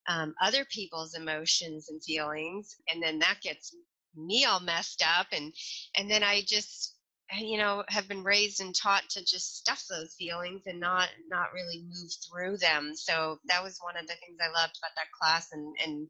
um, 0.06 0.34
other 0.42 0.64
people's 0.70 1.14
emotions 1.14 1.88
and 1.88 2.02
feelings 2.02 2.76
and 2.92 3.02
then 3.02 3.18
that 3.20 3.40
gets 3.42 3.74
me 4.16 4.44
all 4.44 4.60
messed 4.60 5.02
up 5.18 5.26
and 5.32 5.52
and 5.96 6.10
then 6.10 6.22
i 6.22 6.42
just 6.46 6.93
you 7.38 7.58
know 7.58 7.84
have 7.88 8.08
been 8.08 8.22
raised 8.22 8.60
and 8.60 8.74
taught 8.74 9.08
to 9.10 9.20
just 9.20 9.56
stuff 9.56 9.84
those 9.88 10.14
feelings 10.14 10.62
and 10.66 10.80
not 10.80 11.08
not 11.28 11.52
really 11.52 11.82
move 11.82 12.10
through 12.28 12.58
them. 12.58 12.92
So 12.94 13.38
that 13.46 13.62
was 13.62 13.78
one 13.80 13.96
of 13.96 14.06
the 14.06 14.14
things 14.14 14.38
i 14.40 14.48
loved 14.48 14.78
about 14.78 14.94
that 14.96 15.12
class 15.18 15.48
and 15.52 15.74
and 15.84 16.08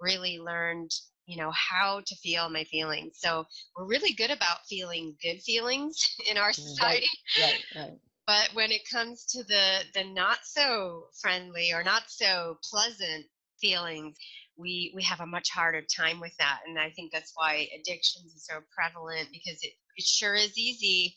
really 0.00 0.38
learned 0.38 0.90
you 1.26 1.36
know 1.36 1.50
how 1.52 2.00
to 2.06 2.14
feel 2.16 2.48
my 2.48 2.64
feelings. 2.64 3.18
So 3.18 3.46
we're 3.76 3.86
really 3.86 4.12
good 4.12 4.30
about 4.30 4.66
feeling 4.68 5.16
good 5.22 5.42
feelings 5.42 6.16
in 6.30 6.36
our 6.36 6.50
mm, 6.50 6.54
society 6.54 7.08
right, 7.40 7.64
right, 7.74 7.82
right. 7.82 7.98
but 8.26 8.50
when 8.54 8.72
it 8.72 8.88
comes 8.90 9.24
to 9.26 9.44
the 9.44 9.84
the 9.94 10.04
not 10.04 10.38
so 10.44 11.06
friendly 11.20 11.72
or 11.72 11.82
not 11.82 12.04
so 12.08 12.58
pleasant 12.70 13.26
feelings 13.60 14.16
we 14.56 14.92
we 14.94 15.02
have 15.02 15.20
a 15.20 15.26
much 15.26 15.50
harder 15.50 15.82
time 15.82 16.20
with 16.20 16.36
that 16.38 16.60
and 16.66 16.78
i 16.78 16.90
think 16.90 17.12
that's 17.12 17.32
why 17.34 17.68
addictions 17.78 18.34
is 18.34 18.46
so 18.46 18.54
prevalent 18.74 19.28
because 19.32 19.58
it, 19.62 19.72
it 19.96 20.04
sure 20.04 20.34
is 20.34 20.56
easy 20.58 21.14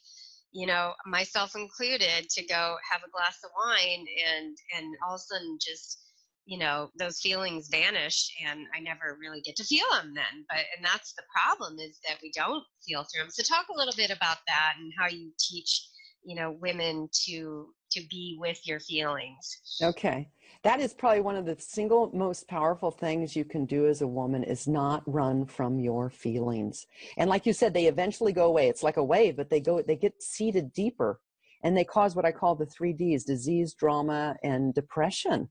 you 0.51 0.65
know 0.67 0.93
myself 1.05 1.55
included 1.55 2.29
to 2.29 2.46
go 2.46 2.77
have 2.89 3.01
a 3.05 3.12
glass 3.12 3.38
of 3.43 3.51
wine 3.58 4.05
and 4.34 4.58
and 4.77 4.96
all 5.05 5.15
of 5.15 5.22
a 5.22 5.24
sudden 5.34 5.58
just 5.62 6.00
you 6.46 6.58
know 6.58 6.89
those 6.98 7.19
feelings 7.19 7.69
vanish 7.69 8.31
and 8.48 8.62
i 8.75 8.79
never 8.79 9.17
really 9.19 9.41
get 9.41 9.55
to 9.55 9.63
feel 9.63 9.86
them 9.91 10.13
then. 10.15 10.46
But 10.50 10.65
and 10.75 10.84
that's 10.84 11.13
the 11.13 11.24
problem 11.34 11.77
is 11.79 12.00
that 12.08 12.17
we 12.24 12.31
don't 12.36 12.63
feel 12.86 13.03
through 13.03 13.24
them 13.24 13.29
so 13.29 13.43
talk 13.43 13.67
a 13.69 13.77
little 13.77 13.93
bit 13.96 14.10
about 14.10 14.38
that 14.48 14.74
and 14.79 14.91
how 14.98 15.08
you 15.08 15.31
teach 15.38 15.88
you 16.24 16.36
know 16.36 16.58
women 16.60 17.08
to 17.25 17.67
to 17.91 18.01
be 18.10 18.38
with 18.39 18.60
your 18.67 18.79
feelings. 18.79 19.79
Okay 19.81 20.27
that 20.63 20.82
is 20.82 20.94
probably 20.94 21.22
one 21.22 21.36
of 21.36 21.46
the 21.46 21.56
single 21.60 22.12
most 22.13 22.48
powerful 22.48 22.92
things 22.92 23.36
you 23.36 23.46
can 23.46 23.66
do 23.66 23.88
as 23.88 24.01
a 24.01 24.08
woman 24.08 24.44
is 24.44 24.68
not 24.68 25.04
run 25.06 25.46
from 25.46 25.80
your 25.80 26.10
feelings. 26.10 26.86
And 27.18 27.30
like 27.30 27.46
you 27.46 27.54
said 27.54 27.74
they 27.74 27.86
eventually 27.86 28.34
go 28.34 28.46
away. 28.46 28.68
It's 28.68 28.84
like 28.84 28.98
a 28.98 29.04
wave 29.04 29.38
but 29.38 29.50
they 29.50 29.62
go 29.62 29.82
they 29.82 29.96
get 29.96 30.22
seated 30.22 30.74
deeper 30.74 31.20
and 31.63 31.75
they 31.75 31.84
cause 31.84 32.16
what 32.16 32.25
i 32.25 32.32
call 32.32 32.56
the 32.56 32.66
three 32.66 32.94
d's 32.94 33.24
disease 33.24 33.74
drama 33.74 34.36
and 34.44 34.74
depression. 34.74 35.50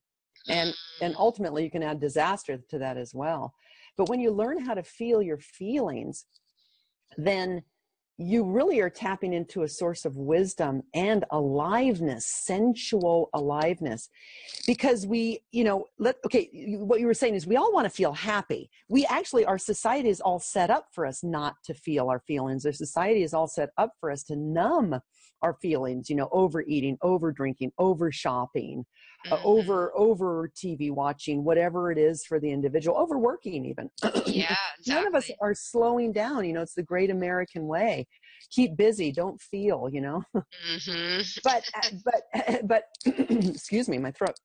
And 0.49 0.75
and 1.01 1.15
ultimately 1.19 1.65
you 1.65 1.71
can 1.71 1.83
add 1.83 2.01
disaster 2.01 2.59
to 2.69 2.79
that 2.79 2.97
as 2.97 3.15
well. 3.15 3.55
But 3.97 4.09
when 4.09 4.21
you 4.21 4.31
learn 4.31 4.65
how 4.65 4.75
to 4.75 4.83
feel 4.83 5.23
your 5.23 5.39
feelings 5.39 6.27
then 7.17 7.63
you 8.19 8.45
really 8.45 8.81
are 8.81 8.91
tapping 8.91 9.33
into 9.33 9.63
a 9.63 9.69
source 9.69 10.05
of 10.05 10.17
wisdom 10.17 10.83
and 10.93 11.25
aliveness, 11.31 12.27
sensual 12.27 13.31
aliveness. 13.33 14.09
Because 14.67 15.07
we, 15.07 15.41
you 15.53 15.63
know, 15.63 15.85
let, 16.01 16.17
okay, 16.27 16.51
what 16.79 16.99
you 16.99 17.07
were 17.07 17.15
saying 17.15 17.37
is 17.37 17.47
we 17.47 17.57
all 17.57 17.73
want 17.73 17.85
to 17.85 17.91
feel 17.91 18.13
happy. 18.13 18.71
We 18.89 19.07
actually, 19.07 19.45
our 19.45 19.59
society 19.59 20.09
is 20.09 20.21
all 20.21 20.41
set 20.41 20.69
up 20.69 20.87
for 20.93 21.07
us 21.07 21.23
not 21.23 21.55
to 21.65 21.75
feel 21.75 22.09
our 22.09 22.19
feelings. 22.19 22.67
Our 22.67 22.73
society 22.73 23.23
is 23.23 23.33
all 23.33 23.47
set 23.47 23.71
up 23.79 23.93
for 24.01 24.11
us 24.11 24.25
to 24.25 24.37
numb 24.37 25.01
our 25.43 25.55
feelings, 25.55 26.11
you 26.11 26.17
know, 26.17 26.29
overeating, 26.33 26.99
over 27.03 27.33
drinking, 27.33 27.73
over 27.79 28.11
shopping, 28.11 28.85
uh, 29.27 29.37
mm-hmm. 29.37 29.47
over, 29.47 29.93
over 29.97 30.51
TV 30.57 30.91
watching, 30.91 31.45
whatever 31.45 31.91
it 31.91 31.99
is 31.99 32.25
for 32.25 32.41
the 32.41 32.51
individual, 32.51 32.97
overworking 32.97 33.65
even. 33.65 33.91
yeah. 34.27 34.57
Exactly. 34.79 34.95
None 34.95 35.07
of 35.07 35.15
us 35.15 35.31
are 35.41 35.55
slowing 35.55 36.13
down. 36.13 36.45
You 36.45 36.53
know, 36.53 36.63
it's 36.63 36.75
the 36.75 36.83
great 36.83 37.11
American 37.11 37.67
way. 37.67 38.07
Keep 38.51 38.77
busy, 38.77 39.13
don't 39.13 39.41
feel, 39.41 39.89
you 39.93 40.01
know. 40.01 40.23
Mm-hmm. 40.35 41.41
but, 41.45 41.65
uh, 41.75 41.89
but, 42.65 42.67
but, 42.67 42.85
excuse 43.07 43.89
me, 43.89 43.99
my 43.99 44.13
throat. 44.13 44.37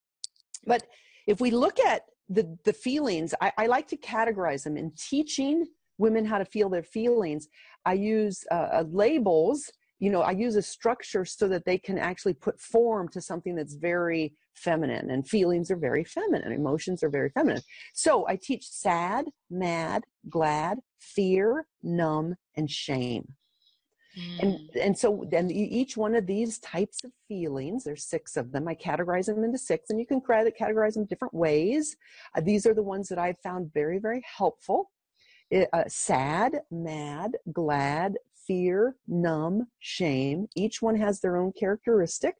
But 0.65 0.83
if 1.27 1.39
we 1.39 1.51
look 1.51 1.79
at 1.79 2.03
the, 2.29 2.57
the 2.65 2.73
feelings, 2.73 3.33
I, 3.41 3.51
I 3.57 3.65
like 3.67 3.87
to 3.89 3.97
categorize 3.97 4.63
them 4.63 4.77
in 4.77 4.91
teaching 4.97 5.65
women 5.97 6.25
how 6.25 6.37
to 6.37 6.45
feel 6.45 6.69
their 6.69 6.83
feelings. 6.83 7.47
I 7.85 7.93
use 7.93 8.43
uh, 8.51 8.55
uh 8.55 8.83
labels 8.89 9.71
you 10.03 10.09
know 10.09 10.21
i 10.21 10.31
use 10.31 10.57
a 10.57 10.61
structure 10.61 11.23
so 11.23 11.47
that 11.47 11.63
they 11.63 11.77
can 11.77 11.97
actually 11.97 12.33
put 12.33 12.59
form 12.59 13.07
to 13.07 13.21
something 13.21 13.55
that's 13.55 13.75
very 13.75 14.33
feminine 14.53 15.09
and 15.11 15.27
feelings 15.27 15.71
are 15.71 15.77
very 15.77 16.03
feminine 16.03 16.51
emotions 16.51 17.01
are 17.03 17.09
very 17.09 17.29
feminine. 17.29 17.61
So 17.93 18.27
i 18.27 18.35
teach 18.35 18.65
sad 18.67 19.25
mad 19.49 20.03
glad 20.29 20.79
fear 20.99 21.65
numb 21.81 22.35
and 22.57 22.69
shame. 22.69 23.25
Mm. 24.19 24.39
and 24.41 24.69
and 24.85 24.97
so 24.97 25.25
then 25.31 25.49
each 25.49 25.95
one 25.97 26.13
of 26.15 26.27
these 26.27 26.59
types 26.59 27.03
of 27.03 27.11
feelings 27.27 27.83
there's 27.83 28.05
six 28.05 28.37
of 28.37 28.51
them 28.51 28.67
i 28.67 28.75
categorize 28.75 29.25
them 29.25 29.43
into 29.43 29.57
six 29.57 29.89
and 29.89 29.99
you 29.99 30.05
can 30.05 30.21
categorize 30.21 30.93
them 30.95 31.05
different 31.05 31.33
ways. 31.33 31.95
Uh, 32.35 32.41
these 32.41 32.65
are 32.67 32.75
the 32.75 32.89
ones 32.93 33.07
that 33.07 33.17
i've 33.17 33.39
found 33.39 33.73
very 33.73 33.99
very 33.99 34.21
helpful. 34.39 34.91
Uh, 35.53 35.83
sad, 35.87 36.61
mad, 36.71 37.37
glad, 37.51 38.17
fear, 38.47 38.95
numb, 39.07 39.67
shame. 39.79 40.47
Each 40.55 40.81
one 40.81 40.95
has 40.97 41.19
their 41.19 41.37
own 41.37 41.51
characteristic. 41.59 42.35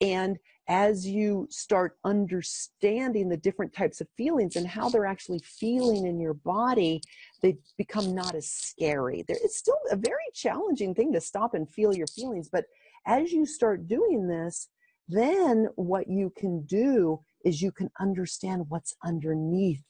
And 0.00 0.38
as 0.68 1.06
you 1.06 1.46
start 1.48 1.96
understanding 2.04 3.28
the 3.28 3.36
different 3.36 3.72
types 3.72 4.00
of 4.00 4.08
feelings 4.16 4.56
and 4.56 4.66
how 4.66 4.88
they're 4.88 5.06
actually 5.06 5.40
feeling 5.44 6.06
in 6.06 6.18
your 6.20 6.34
body, 6.34 7.00
they 7.40 7.56
become 7.78 8.14
not 8.14 8.34
as 8.34 8.50
scary. 8.50 9.24
It's 9.28 9.58
still 9.58 9.78
a 9.90 9.96
very 9.96 10.16
challenging 10.34 10.94
thing 10.94 11.12
to 11.12 11.20
stop 11.20 11.54
and 11.54 11.70
feel 11.70 11.94
your 11.94 12.08
feelings, 12.08 12.48
but 12.50 12.64
as 13.06 13.32
you 13.32 13.46
start 13.46 13.86
doing 13.86 14.26
this, 14.26 14.68
then 15.08 15.68
what 15.76 16.08
you 16.08 16.32
can 16.36 16.62
do 16.66 17.20
is 17.44 17.62
you 17.62 17.70
can 17.70 17.88
understand 18.00 18.64
what's 18.68 18.96
underneath 19.04 19.84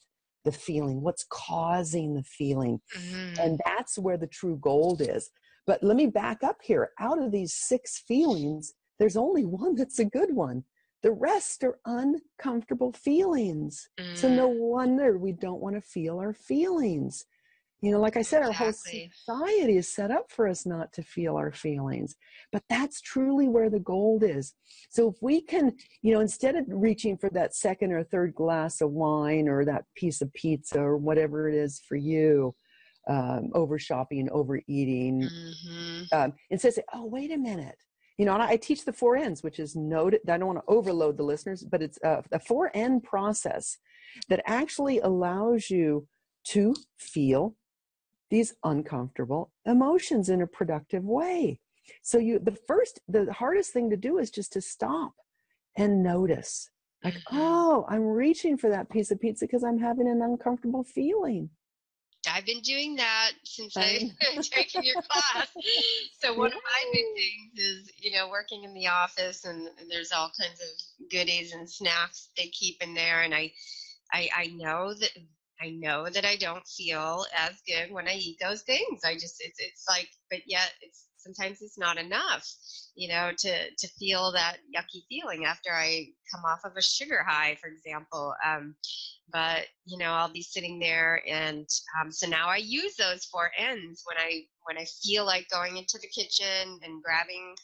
the 0.45 0.51
feeling, 0.51 1.01
what's 1.01 1.25
causing 1.29 2.13
the 2.13 2.23
feeling. 2.23 2.79
Mm-hmm. 2.95 3.39
And 3.39 3.59
that's 3.65 3.97
where 3.97 4.17
the 4.17 4.27
true 4.27 4.59
gold 4.61 5.01
is. 5.01 5.31
But 5.67 5.83
let 5.83 5.97
me 5.97 6.07
back 6.07 6.43
up 6.43 6.57
here. 6.63 6.91
Out 6.99 7.21
of 7.21 7.31
these 7.31 7.53
six 7.53 7.99
feelings, 7.99 8.73
there's 8.97 9.17
only 9.17 9.45
one 9.45 9.75
that's 9.75 9.99
a 9.99 10.05
good 10.05 10.33
one. 10.33 10.63
The 11.03 11.11
rest 11.11 11.63
are 11.63 11.77
uncomfortable 11.85 12.93
feelings. 12.93 13.89
Mm. 13.99 14.17
So 14.17 14.29
no 14.29 14.49
mm. 14.49 14.59
wonder 14.59 15.17
we 15.17 15.33
don't 15.33 15.61
want 15.61 15.75
to 15.75 15.81
feel 15.81 16.19
our 16.19 16.33
feelings. 16.33 17.25
You 17.81 17.91
know, 17.91 17.99
like 17.99 18.17
I 18.17 18.23
said, 18.23 18.39
exactly. 18.39 18.65
our 18.65 18.71
whole 18.71 18.73
society 18.73 19.77
is 19.77 19.93
set 19.93 20.09
up 20.09 20.31
for 20.31 20.47
us 20.47 20.65
not 20.65 20.91
to 20.93 21.03
feel 21.03 21.35
our 21.35 21.51
feelings. 21.51 22.15
But 22.51 22.63
that's 22.69 23.01
truly 23.01 23.47
where 23.47 23.69
the 23.69 23.79
gold 23.79 24.23
is. 24.23 24.55
So 24.89 25.09
if 25.09 25.17
we 25.21 25.41
can, 25.41 25.75
you 26.01 26.13
know, 26.13 26.21
instead 26.21 26.55
of 26.55 26.65
reaching 26.67 27.17
for 27.17 27.29
that 27.31 27.53
second 27.53 27.91
or 27.91 28.03
third 28.03 28.33
glass 28.33 28.81
of 28.81 28.91
wine 28.91 29.47
or 29.47 29.63
that 29.65 29.85
piece 29.95 30.21
of 30.21 30.33
pizza 30.33 30.79
or 30.79 30.97
whatever 30.97 31.47
it 31.47 31.53
is 31.53 31.79
for 31.87 31.97
you, 31.97 32.55
um, 33.07 33.51
over 33.53 33.79
shopping, 33.79 34.29
overeating, 34.31 35.21
mm-hmm. 35.23 36.03
um, 36.11 36.33
instead 36.49 36.73
say, 36.73 36.83
oh, 36.93 37.05
wait 37.05 37.31
a 37.31 37.37
minute 37.37 37.77
you 38.17 38.25
know, 38.25 38.33
and 38.33 38.41
I 38.41 38.57
teach 38.57 38.83
the 38.83 38.93
four 38.93 39.15
N's, 39.15 39.43
which 39.43 39.59
is 39.59 39.75
noted. 39.75 40.21
I 40.27 40.37
don't 40.37 40.47
want 40.47 40.59
to 40.59 40.73
overload 40.73 41.17
the 41.17 41.23
listeners, 41.23 41.63
but 41.63 41.83
it's 41.83 41.99
a, 42.03 42.23
a 42.31 42.39
four 42.39 42.71
N 42.73 42.99
process 42.99 43.77
that 44.29 44.41
actually 44.45 44.99
allows 44.99 45.69
you 45.69 46.07
to 46.45 46.73
feel 46.97 47.55
these 48.29 48.55
uncomfortable 48.63 49.51
emotions 49.65 50.29
in 50.29 50.41
a 50.41 50.47
productive 50.47 51.03
way. 51.03 51.59
So 52.01 52.17
you, 52.17 52.39
the 52.39 52.57
first, 52.67 52.99
the 53.07 53.31
hardest 53.31 53.71
thing 53.71 53.89
to 53.91 53.97
do 53.97 54.17
is 54.17 54.31
just 54.31 54.51
to 54.53 54.61
stop 54.61 55.13
and 55.77 56.03
notice. 56.03 56.69
Like, 57.03 57.13
mm-hmm. 57.13 57.37
oh, 57.39 57.85
I'm 57.87 58.01
reaching 58.01 58.57
for 58.57 58.69
that 58.69 58.89
piece 58.89 59.11
of 59.11 59.21
pizza 59.21 59.45
because 59.45 59.63
I'm 59.63 59.79
having 59.79 60.07
an 60.07 60.21
uncomfortable 60.23 60.83
feeling. 60.83 61.51
I've 62.29 62.45
been 62.45 62.61
doing 62.61 62.95
that 62.97 63.31
since 63.43 63.75
I've 63.77 64.17
taken 64.49 64.83
your 64.83 65.01
class. 65.01 65.47
So 66.19 66.33
one 66.33 66.47
of 66.47 66.53
my 66.53 66.91
big 66.91 67.05
things 67.15 67.53
is, 67.57 67.91
you 67.99 68.11
know, 68.11 68.27
working 68.29 68.63
in 68.63 68.73
the 68.73 68.87
office 68.87 69.45
and, 69.45 69.67
and 69.79 69.89
there's 69.89 70.11
all 70.11 70.31
kinds 70.39 70.59
of 70.61 71.09
goodies 71.11 71.53
and 71.53 71.69
snacks 71.69 72.29
they 72.35 72.47
keep 72.47 72.81
in 72.81 72.93
there 72.95 73.21
and 73.21 73.33
I 73.35 73.51
I 74.11 74.29
I 74.35 74.47
know 74.47 74.93
that 74.93 75.11
I 75.61 75.69
know 75.71 76.09
that 76.09 76.25
I 76.25 76.35
don't 76.37 76.65
feel 76.67 77.25
as 77.37 77.61
good 77.67 77.91
when 77.91 78.07
I 78.07 78.15
eat 78.15 78.37
those 78.41 78.63
things. 78.63 79.03
I 79.05 79.13
just 79.13 79.37
it's 79.39 79.59
it's 79.59 79.85
like 79.89 80.09
but 80.29 80.39
yet 80.47 80.71
it's 80.81 81.05
sometimes 81.27 81.61
it's 81.61 81.77
not 81.77 81.97
enough, 81.97 82.47
you 82.95 83.09
know, 83.09 83.31
to 83.37 83.69
to 83.77 83.87
feel 83.99 84.31
that 84.31 84.57
yucky 84.75 85.03
feeling 85.09 85.45
after 85.45 85.69
I 85.71 86.07
come 86.33 86.43
off 86.45 86.61
of 86.63 86.77
a 86.77 86.81
sugar 86.81 87.23
high, 87.27 87.57
for 87.61 87.67
example. 87.69 88.33
Um, 88.45 88.75
but 89.31 89.65
you 89.85 89.97
know, 89.97 90.11
I'll 90.11 90.31
be 90.31 90.41
sitting 90.41 90.79
there, 90.79 91.21
and 91.27 91.67
um, 91.99 92.11
so 92.11 92.27
now 92.27 92.47
I 92.47 92.57
use 92.57 92.95
those 92.95 93.25
four 93.25 93.51
N's 93.57 94.03
when 94.05 94.17
I 94.17 94.43
when 94.63 94.77
I 94.77 94.85
feel 95.03 95.25
like 95.25 95.47
going 95.49 95.77
into 95.77 95.99
the 96.01 96.07
kitchen 96.07 96.79
and 96.83 97.03
grabbing 97.03 97.55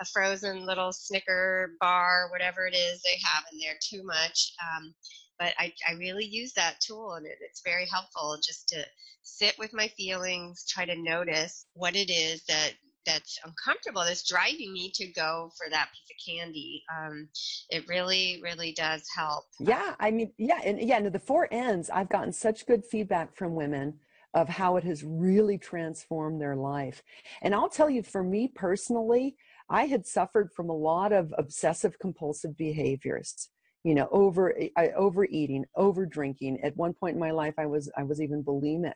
a 0.00 0.04
frozen 0.04 0.64
little 0.64 0.92
Snicker 0.92 1.72
bar, 1.80 2.28
whatever 2.30 2.66
it 2.66 2.74
is 2.74 3.02
they 3.02 3.18
have 3.24 3.44
in 3.52 3.58
there, 3.58 3.76
too 3.82 4.04
much. 4.04 4.52
Um, 4.62 4.94
but 5.40 5.54
I, 5.58 5.72
I 5.88 5.92
really 5.94 6.24
use 6.24 6.52
that 6.54 6.80
tool 6.80 7.12
and 7.12 7.24
it, 7.24 7.38
it's 7.40 7.62
very 7.64 7.86
helpful 7.86 8.36
just 8.42 8.68
to 8.68 8.84
sit 9.22 9.56
with 9.58 9.72
my 9.72 9.88
feelings 9.88 10.64
try 10.68 10.84
to 10.84 10.96
notice 10.96 11.66
what 11.74 11.94
it 11.94 12.10
is 12.10 12.42
that 12.46 12.72
that's 13.06 13.38
uncomfortable 13.44 14.02
that's 14.04 14.28
driving 14.28 14.72
me 14.72 14.90
to 14.94 15.06
go 15.12 15.50
for 15.56 15.70
that 15.70 15.88
piece 15.92 16.10
of 16.10 16.34
candy 16.34 16.82
um, 16.96 17.28
it 17.70 17.86
really 17.88 18.40
really 18.42 18.72
does 18.72 19.04
help. 19.16 19.44
Yeah 19.60 19.94
i 20.00 20.10
mean 20.10 20.32
yeah 20.38 20.60
and 20.64 20.80
yeah 20.80 20.98
no, 20.98 21.10
the 21.10 21.18
four 21.18 21.48
N's 21.52 21.90
i've 21.90 22.08
gotten 22.08 22.32
such 22.32 22.66
good 22.66 22.84
feedback 22.84 23.34
from 23.36 23.54
women 23.54 23.94
of 24.34 24.48
how 24.48 24.76
it 24.76 24.84
has 24.84 25.02
really 25.02 25.56
transformed 25.56 26.40
their 26.40 26.56
life. 26.56 27.02
And 27.42 27.54
i'll 27.54 27.68
tell 27.68 27.90
you 27.90 28.02
for 28.02 28.22
me 28.22 28.48
personally 28.54 29.36
i 29.70 29.84
had 29.84 30.06
suffered 30.06 30.50
from 30.54 30.70
a 30.70 30.76
lot 30.76 31.12
of 31.12 31.32
obsessive 31.38 31.98
compulsive 31.98 32.56
behaviors 32.56 33.48
you 33.84 33.94
know 33.94 34.08
over 34.10 34.54
I, 34.76 34.88
overeating 34.96 35.64
over 35.76 36.04
drinking 36.04 36.60
at 36.62 36.76
one 36.76 36.92
point 36.92 37.14
in 37.14 37.20
my 37.20 37.30
life 37.30 37.54
i 37.58 37.66
was 37.66 37.90
i 37.96 38.02
was 38.02 38.20
even 38.20 38.42
bulimic 38.42 38.92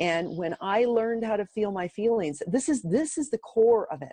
and 0.00 0.36
when 0.36 0.56
i 0.60 0.84
learned 0.84 1.24
how 1.24 1.36
to 1.36 1.46
feel 1.46 1.70
my 1.70 1.88
feelings 1.88 2.42
this 2.46 2.68
is 2.68 2.82
this 2.82 3.18
is 3.18 3.30
the 3.30 3.38
core 3.38 3.92
of 3.92 4.02
it. 4.02 4.12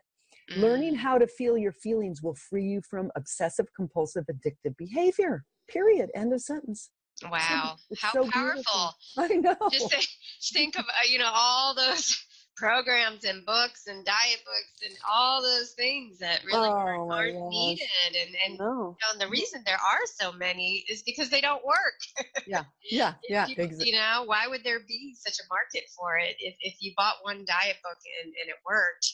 Mm. 0.51 0.61
learning 0.61 0.95
how 0.95 1.17
to 1.17 1.27
feel 1.27 1.57
your 1.57 1.71
feelings 1.71 2.21
will 2.21 2.35
free 2.35 2.65
you 2.65 2.81
from 2.89 3.11
obsessive 3.15 3.67
compulsive 3.75 4.25
addictive 4.31 4.75
behavior 4.77 5.45
period 5.69 6.09
end 6.15 6.33
of 6.33 6.41
sentence. 6.41 6.89
Wow. 7.29 7.75
How 7.99 8.13
so 8.13 8.29
powerful. 8.29 8.93
I 9.17 9.27
know. 9.27 9.57
Just 9.69 10.53
think 10.53 10.79
of 10.79 10.85
uh, 10.85 11.07
you 11.09 11.17
know 11.17 11.29
all 11.33 11.75
those 11.75 12.17
programs 12.59 13.23
and 13.23 13.45
books 13.45 13.87
and 13.87 14.03
diet 14.03 14.41
books 14.43 14.85
and 14.85 14.97
all 15.09 15.41
those 15.41 15.71
things 15.71 16.19
that 16.19 16.41
really 16.45 16.67
oh, 16.67 16.73
aren't, 16.73 17.11
aren't 17.11 17.49
needed. 17.49 17.87
And 18.17 18.35
and, 18.45 18.59
no. 18.59 18.65
you 18.65 18.67
know, 18.67 19.11
and 19.13 19.21
the 19.21 19.29
reason 19.29 19.63
there 19.65 19.75
are 19.75 20.05
so 20.05 20.31
many 20.33 20.83
is 20.89 21.01
because 21.03 21.29
they 21.29 21.41
don't 21.41 21.63
work. 21.65 22.27
yeah, 22.45 22.63
yeah, 22.91 23.13
yeah. 23.29 23.47
You, 23.47 23.55
exactly. 23.57 23.87
you 23.87 23.93
know, 23.93 24.23
why 24.25 24.47
would 24.47 24.63
there 24.63 24.81
be 24.85 25.15
such 25.17 25.39
a 25.39 25.47
market 25.49 25.89
for 25.97 26.17
it 26.17 26.35
if 26.39 26.55
if 26.59 26.75
you 26.81 26.93
bought 26.97 27.15
one 27.23 27.45
diet 27.47 27.77
book 27.81 27.97
and, 28.23 28.27
and 28.27 28.49
it 28.49 28.57
worked? 28.67 29.13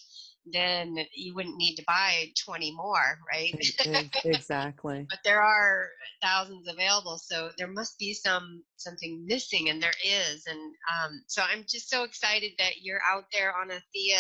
Then 0.51 0.97
you 1.13 1.33
wouldn't 1.33 1.57
need 1.57 1.75
to 1.75 1.83
buy 1.87 2.31
20 2.45 2.75
more, 2.75 3.19
right? 3.31 3.53
exactly. 4.25 5.07
but 5.09 5.19
there 5.23 5.41
are 5.41 5.89
thousands 6.21 6.67
available, 6.67 7.17
so 7.17 7.49
there 7.57 7.67
must 7.67 7.97
be 7.97 8.13
some 8.13 8.63
something 8.77 9.25
missing, 9.25 9.69
and 9.69 9.81
there 9.81 9.93
is. 10.03 10.45
And 10.47 10.59
um, 10.59 11.23
so 11.27 11.41
I'm 11.41 11.65
just 11.67 11.89
so 11.89 12.03
excited 12.03 12.51
that 12.59 12.81
you're 12.81 13.01
out 13.09 13.25
there 13.33 13.53
Anthea 13.59 14.19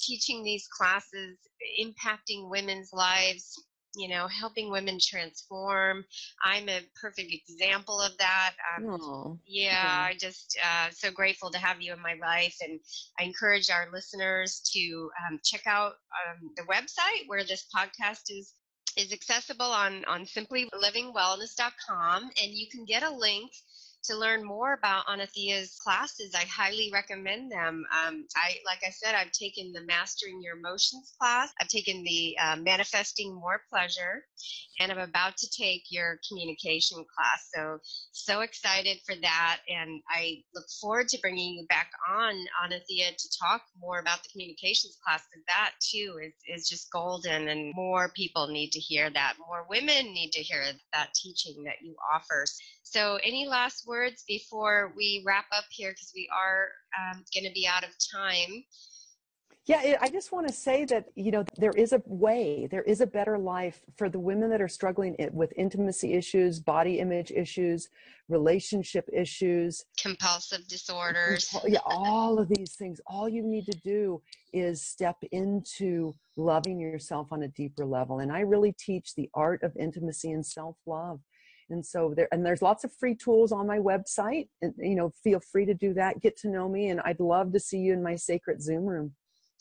teaching 0.00 0.44
these 0.44 0.68
classes, 0.68 1.38
impacting 1.80 2.50
women's 2.50 2.90
lives 2.92 3.58
you 3.94 4.08
know, 4.08 4.26
helping 4.28 4.70
women 4.70 4.98
transform. 5.00 6.04
I'm 6.42 6.68
a 6.68 6.80
perfect 7.00 7.32
example 7.32 8.00
of 8.00 8.16
that. 8.18 8.54
Um, 8.76 9.40
yeah, 9.46 10.06
I 10.08 10.16
just 10.18 10.58
uh, 10.62 10.90
so 10.90 11.10
grateful 11.10 11.50
to 11.50 11.58
have 11.58 11.80
you 11.80 11.92
in 11.92 12.00
my 12.00 12.14
life, 12.20 12.56
and 12.60 12.80
I 13.18 13.24
encourage 13.24 13.70
our 13.70 13.88
listeners 13.92 14.60
to 14.72 15.10
um, 15.26 15.40
check 15.44 15.66
out 15.66 15.92
um, 15.92 16.50
the 16.56 16.62
website 16.62 17.26
where 17.26 17.44
this 17.44 17.66
podcast 17.74 18.30
is 18.30 18.54
is 18.96 19.12
accessible 19.12 19.66
on 19.66 20.04
on 20.06 20.24
simplylivingwellness.com, 20.24 22.22
and 22.22 22.52
you 22.52 22.68
can 22.70 22.84
get 22.84 23.02
a 23.02 23.10
link 23.10 23.50
to 24.04 24.16
learn 24.16 24.44
more 24.44 24.74
about 24.74 25.06
Anathea's 25.08 25.76
classes, 25.82 26.34
I 26.34 26.44
highly 26.44 26.90
recommend 26.92 27.50
them. 27.50 27.84
Um, 27.90 28.26
I, 28.36 28.56
like 28.66 28.80
I 28.86 28.90
said, 28.90 29.14
I've 29.14 29.32
taken 29.32 29.72
the 29.72 29.82
Mastering 29.86 30.42
Your 30.42 30.56
Emotions 30.56 31.14
class. 31.18 31.52
I've 31.60 31.68
taken 31.68 32.04
the 32.04 32.36
uh, 32.38 32.56
Manifesting 32.56 33.34
More 33.34 33.62
Pleasure, 33.70 34.24
and 34.78 34.92
I'm 34.92 34.98
about 34.98 35.36
to 35.38 35.48
take 35.50 35.84
your 35.88 36.18
communication 36.28 37.04
class. 37.16 37.48
So, 37.54 37.78
so 38.12 38.40
excited 38.40 38.98
for 39.06 39.14
that, 39.22 39.60
and 39.68 40.02
I 40.10 40.42
look 40.54 40.66
forward 40.80 41.08
to 41.08 41.18
bringing 41.22 41.54
you 41.54 41.66
back 41.68 41.90
on, 42.10 42.34
Anathea, 42.62 43.16
to 43.16 43.38
talk 43.40 43.62
more 43.80 44.00
about 44.00 44.22
the 44.22 44.28
communications 44.30 44.98
class. 45.04 45.22
Because 45.30 45.44
that 45.48 45.72
too 45.80 46.18
is 46.22 46.34
is 46.46 46.68
just 46.68 46.90
golden, 46.92 47.48
and 47.48 47.72
more 47.74 48.10
people 48.14 48.48
need 48.48 48.72
to 48.72 48.80
hear 48.80 49.08
that. 49.10 49.34
More 49.38 49.66
women 49.70 50.12
need 50.12 50.32
to 50.32 50.40
hear 50.40 50.62
that 50.92 51.14
teaching 51.14 51.64
that 51.64 51.80
you 51.82 51.96
offer. 52.12 52.44
So, 52.82 53.18
any 53.24 53.46
last 53.46 53.86
words 53.86 53.93
before 54.26 54.92
we 54.96 55.22
wrap 55.26 55.46
up 55.52 55.64
here 55.70 55.90
because 55.90 56.12
we 56.14 56.28
are 56.36 56.68
um, 56.98 57.24
going 57.34 57.44
to 57.44 57.52
be 57.52 57.66
out 57.66 57.84
of 57.84 57.90
time? 58.12 58.64
Yeah, 59.66 59.96
I 60.02 60.10
just 60.10 60.30
want 60.30 60.46
to 60.46 60.52
say 60.52 60.84
that, 60.86 61.06
you 61.14 61.30
know, 61.30 61.42
there 61.56 61.72
is 61.72 61.94
a 61.94 62.02
way, 62.04 62.68
there 62.70 62.82
is 62.82 63.00
a 63.00 63.06
better 63.06 63.38
life 63.38 63.80
for 63.96 64.10
the 64.10 64.18
women 64.18 64.50
that 64.50 64.60
are 64.60 64.68
struggling 64.68 65.16
with 65.32 65.54
intimacy 65.56 66.12
issues, 66.12 66.60
body 66.60 66.98
image 66.98 67.30
issues, 67.30 67.88
relationship 68.28 69.08
issues, 69.10 69.86
compulsive 69.98 70.68
disorders. 70.68 71.56
Yeah, 71.66 71.78
all 71.86 72.38
of 72.38 72.48
these 72.48 72.74
things. 72.74 73.00
All 73.06 73.26
you 73.26 73.42
need 73.42 73.64
to 73.64 73.78
do 73.78 74.20
is 74.52 74.82
step 74.82 75.16
into 75.32 76.14
loving 76.36 76.78
yourself 76.78 77.28
on 77.30 77.44
a 77.44 77.48
deeper 77.48 77.86
level. 77.86 78.18
And 78.18 78.30
I 78.30 78.40
really 78.40 78.72
teach 78.72 79.14
the 79.14 79.30
art 79.32 79.62
of 79.62 79.74
intimacy 79.78 80.30
and 80.30 80.44
self 80.44 80.76
love 80.84 81.20
and 81.70 81.84
so 81.84 82.12
there 82.16 82.28
and 82.32 82.44
there's 82.44 82.62
lots 82.62 82.84
of 82.84 82.92
free 82.92 83.14
tools 83.14 83.52
on 83.52 83.66
my 83.66 83.78
website 83.78 84.48
and 84.62 84.72
you 84.78 84.94
know 84.94 85.10
feel 85.22 85.40
free 85.40 85.64
to 85.64 85.74
do 85.74 85.94
that 85.94 86.20
get 86.20 86.36
to 86.36 86.48
know 86.48 86.68
me 86.68 86.88
and 86.88 87.00
i'd 87.04 87.20
love 87.20 87.52
to 87.52 87.60
see 87.60 87.78
you 87.78 87.92
in 87.92 88.02
my 88.02 88.16
sacred 88.16 88.62
zoom 88.62 88.84
room 88.84 89.12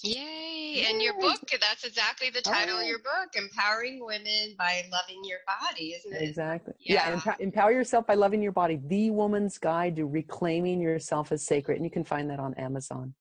Yay! 0.04 0.86
And 0.90 1.02
your 1.02 1.14
book, 1.20 1.40
that's 1.62 1.86
exactly 1.86 2.30
the 2.30 2.42
title 2.42 2.78
of 2.78 2.86
your 2.86 3.00
book, 3.00 3.36
Empowering 3.36 4.06
Women 4.06 4.56
by 4.58 4.84
Loving 4.92 5.24
Your 5.24 5.40
Body, 5.62 5.92
isn't 5.92 6.14
it? 6.14 6.22
Exactly. 6.22 6.74
Yeah, 6.80 7.08
yeah 7.08 7.14
empower, 7.14 7.36
empower 7.40 7.72
yourself 7.72 8.06
by 8.06 8.16
loving 8.16 8.42
your 8.42 8.52
body. 8.52 8.82
The 8.88 9.12
Woman's 9.12 9.58
Guide 9.58 9.96
to 9.96 10.06
Reclaiming 10.06 10.82
Yourself 10.82 11.32
as 11.32 11.46
Sacred. 11.46 11.76
And 11.76 11.86
you 11.86 11.92
can 11.92 12.04
find 12.04 12.30
that 12.32 12.40
on 12.40 12.54
Amazon. 12.56 13.14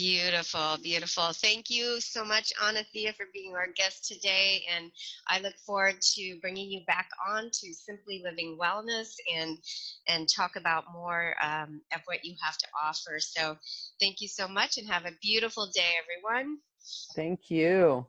Beautiful, 0.00 0.78
beautiful. 0.82 1.24
Thank 1.34 1.68
you 1.68 2.00
so 2.00 2.24
much, 2.24 2.54
Anathea, 2.58 3.14
for 3.14 3.26
being 3.34 3.52
our 3.54 3.66
guest 3.76 4.08
today. 4.08 4.64
And 4.74 4.90
I 5.28 5.40
look 5.40 5.52
forward 5.66 6.00
to 6.14 6.38
bringing 6.40 6.70
you 6.70 6.80
back 6.86 7.10
on 7.28 7.50
to 7.52 7.74
Simply 7.74 8.22
Living 8.24 8.56
Wellness 8.58 9.16
and 9.30 9.58
and 10.08 10.26
talk 10.26 10.56
about 10.56 10.84
more 10.90 11.34
um, 11.42 11.82
of 11.94 12.00
what 12.06 12.24
you 12.24 12.34
have 12.42 12.56
to 12.56 12.66
offer. 12.82 13.18
So 13.18 13.58
thank 14.00 14.22
you 14.22 14.28
so 14.28 14.48
much 14.48 14.78
and 14.78 14.88
have 14.88 15.04
a 15.04 15.12
beautiful 15.20 15.66
day, 15.66 15.92
everyone. 16.02 16.60
Thank 17.14 17.50
you. 17.50 18.06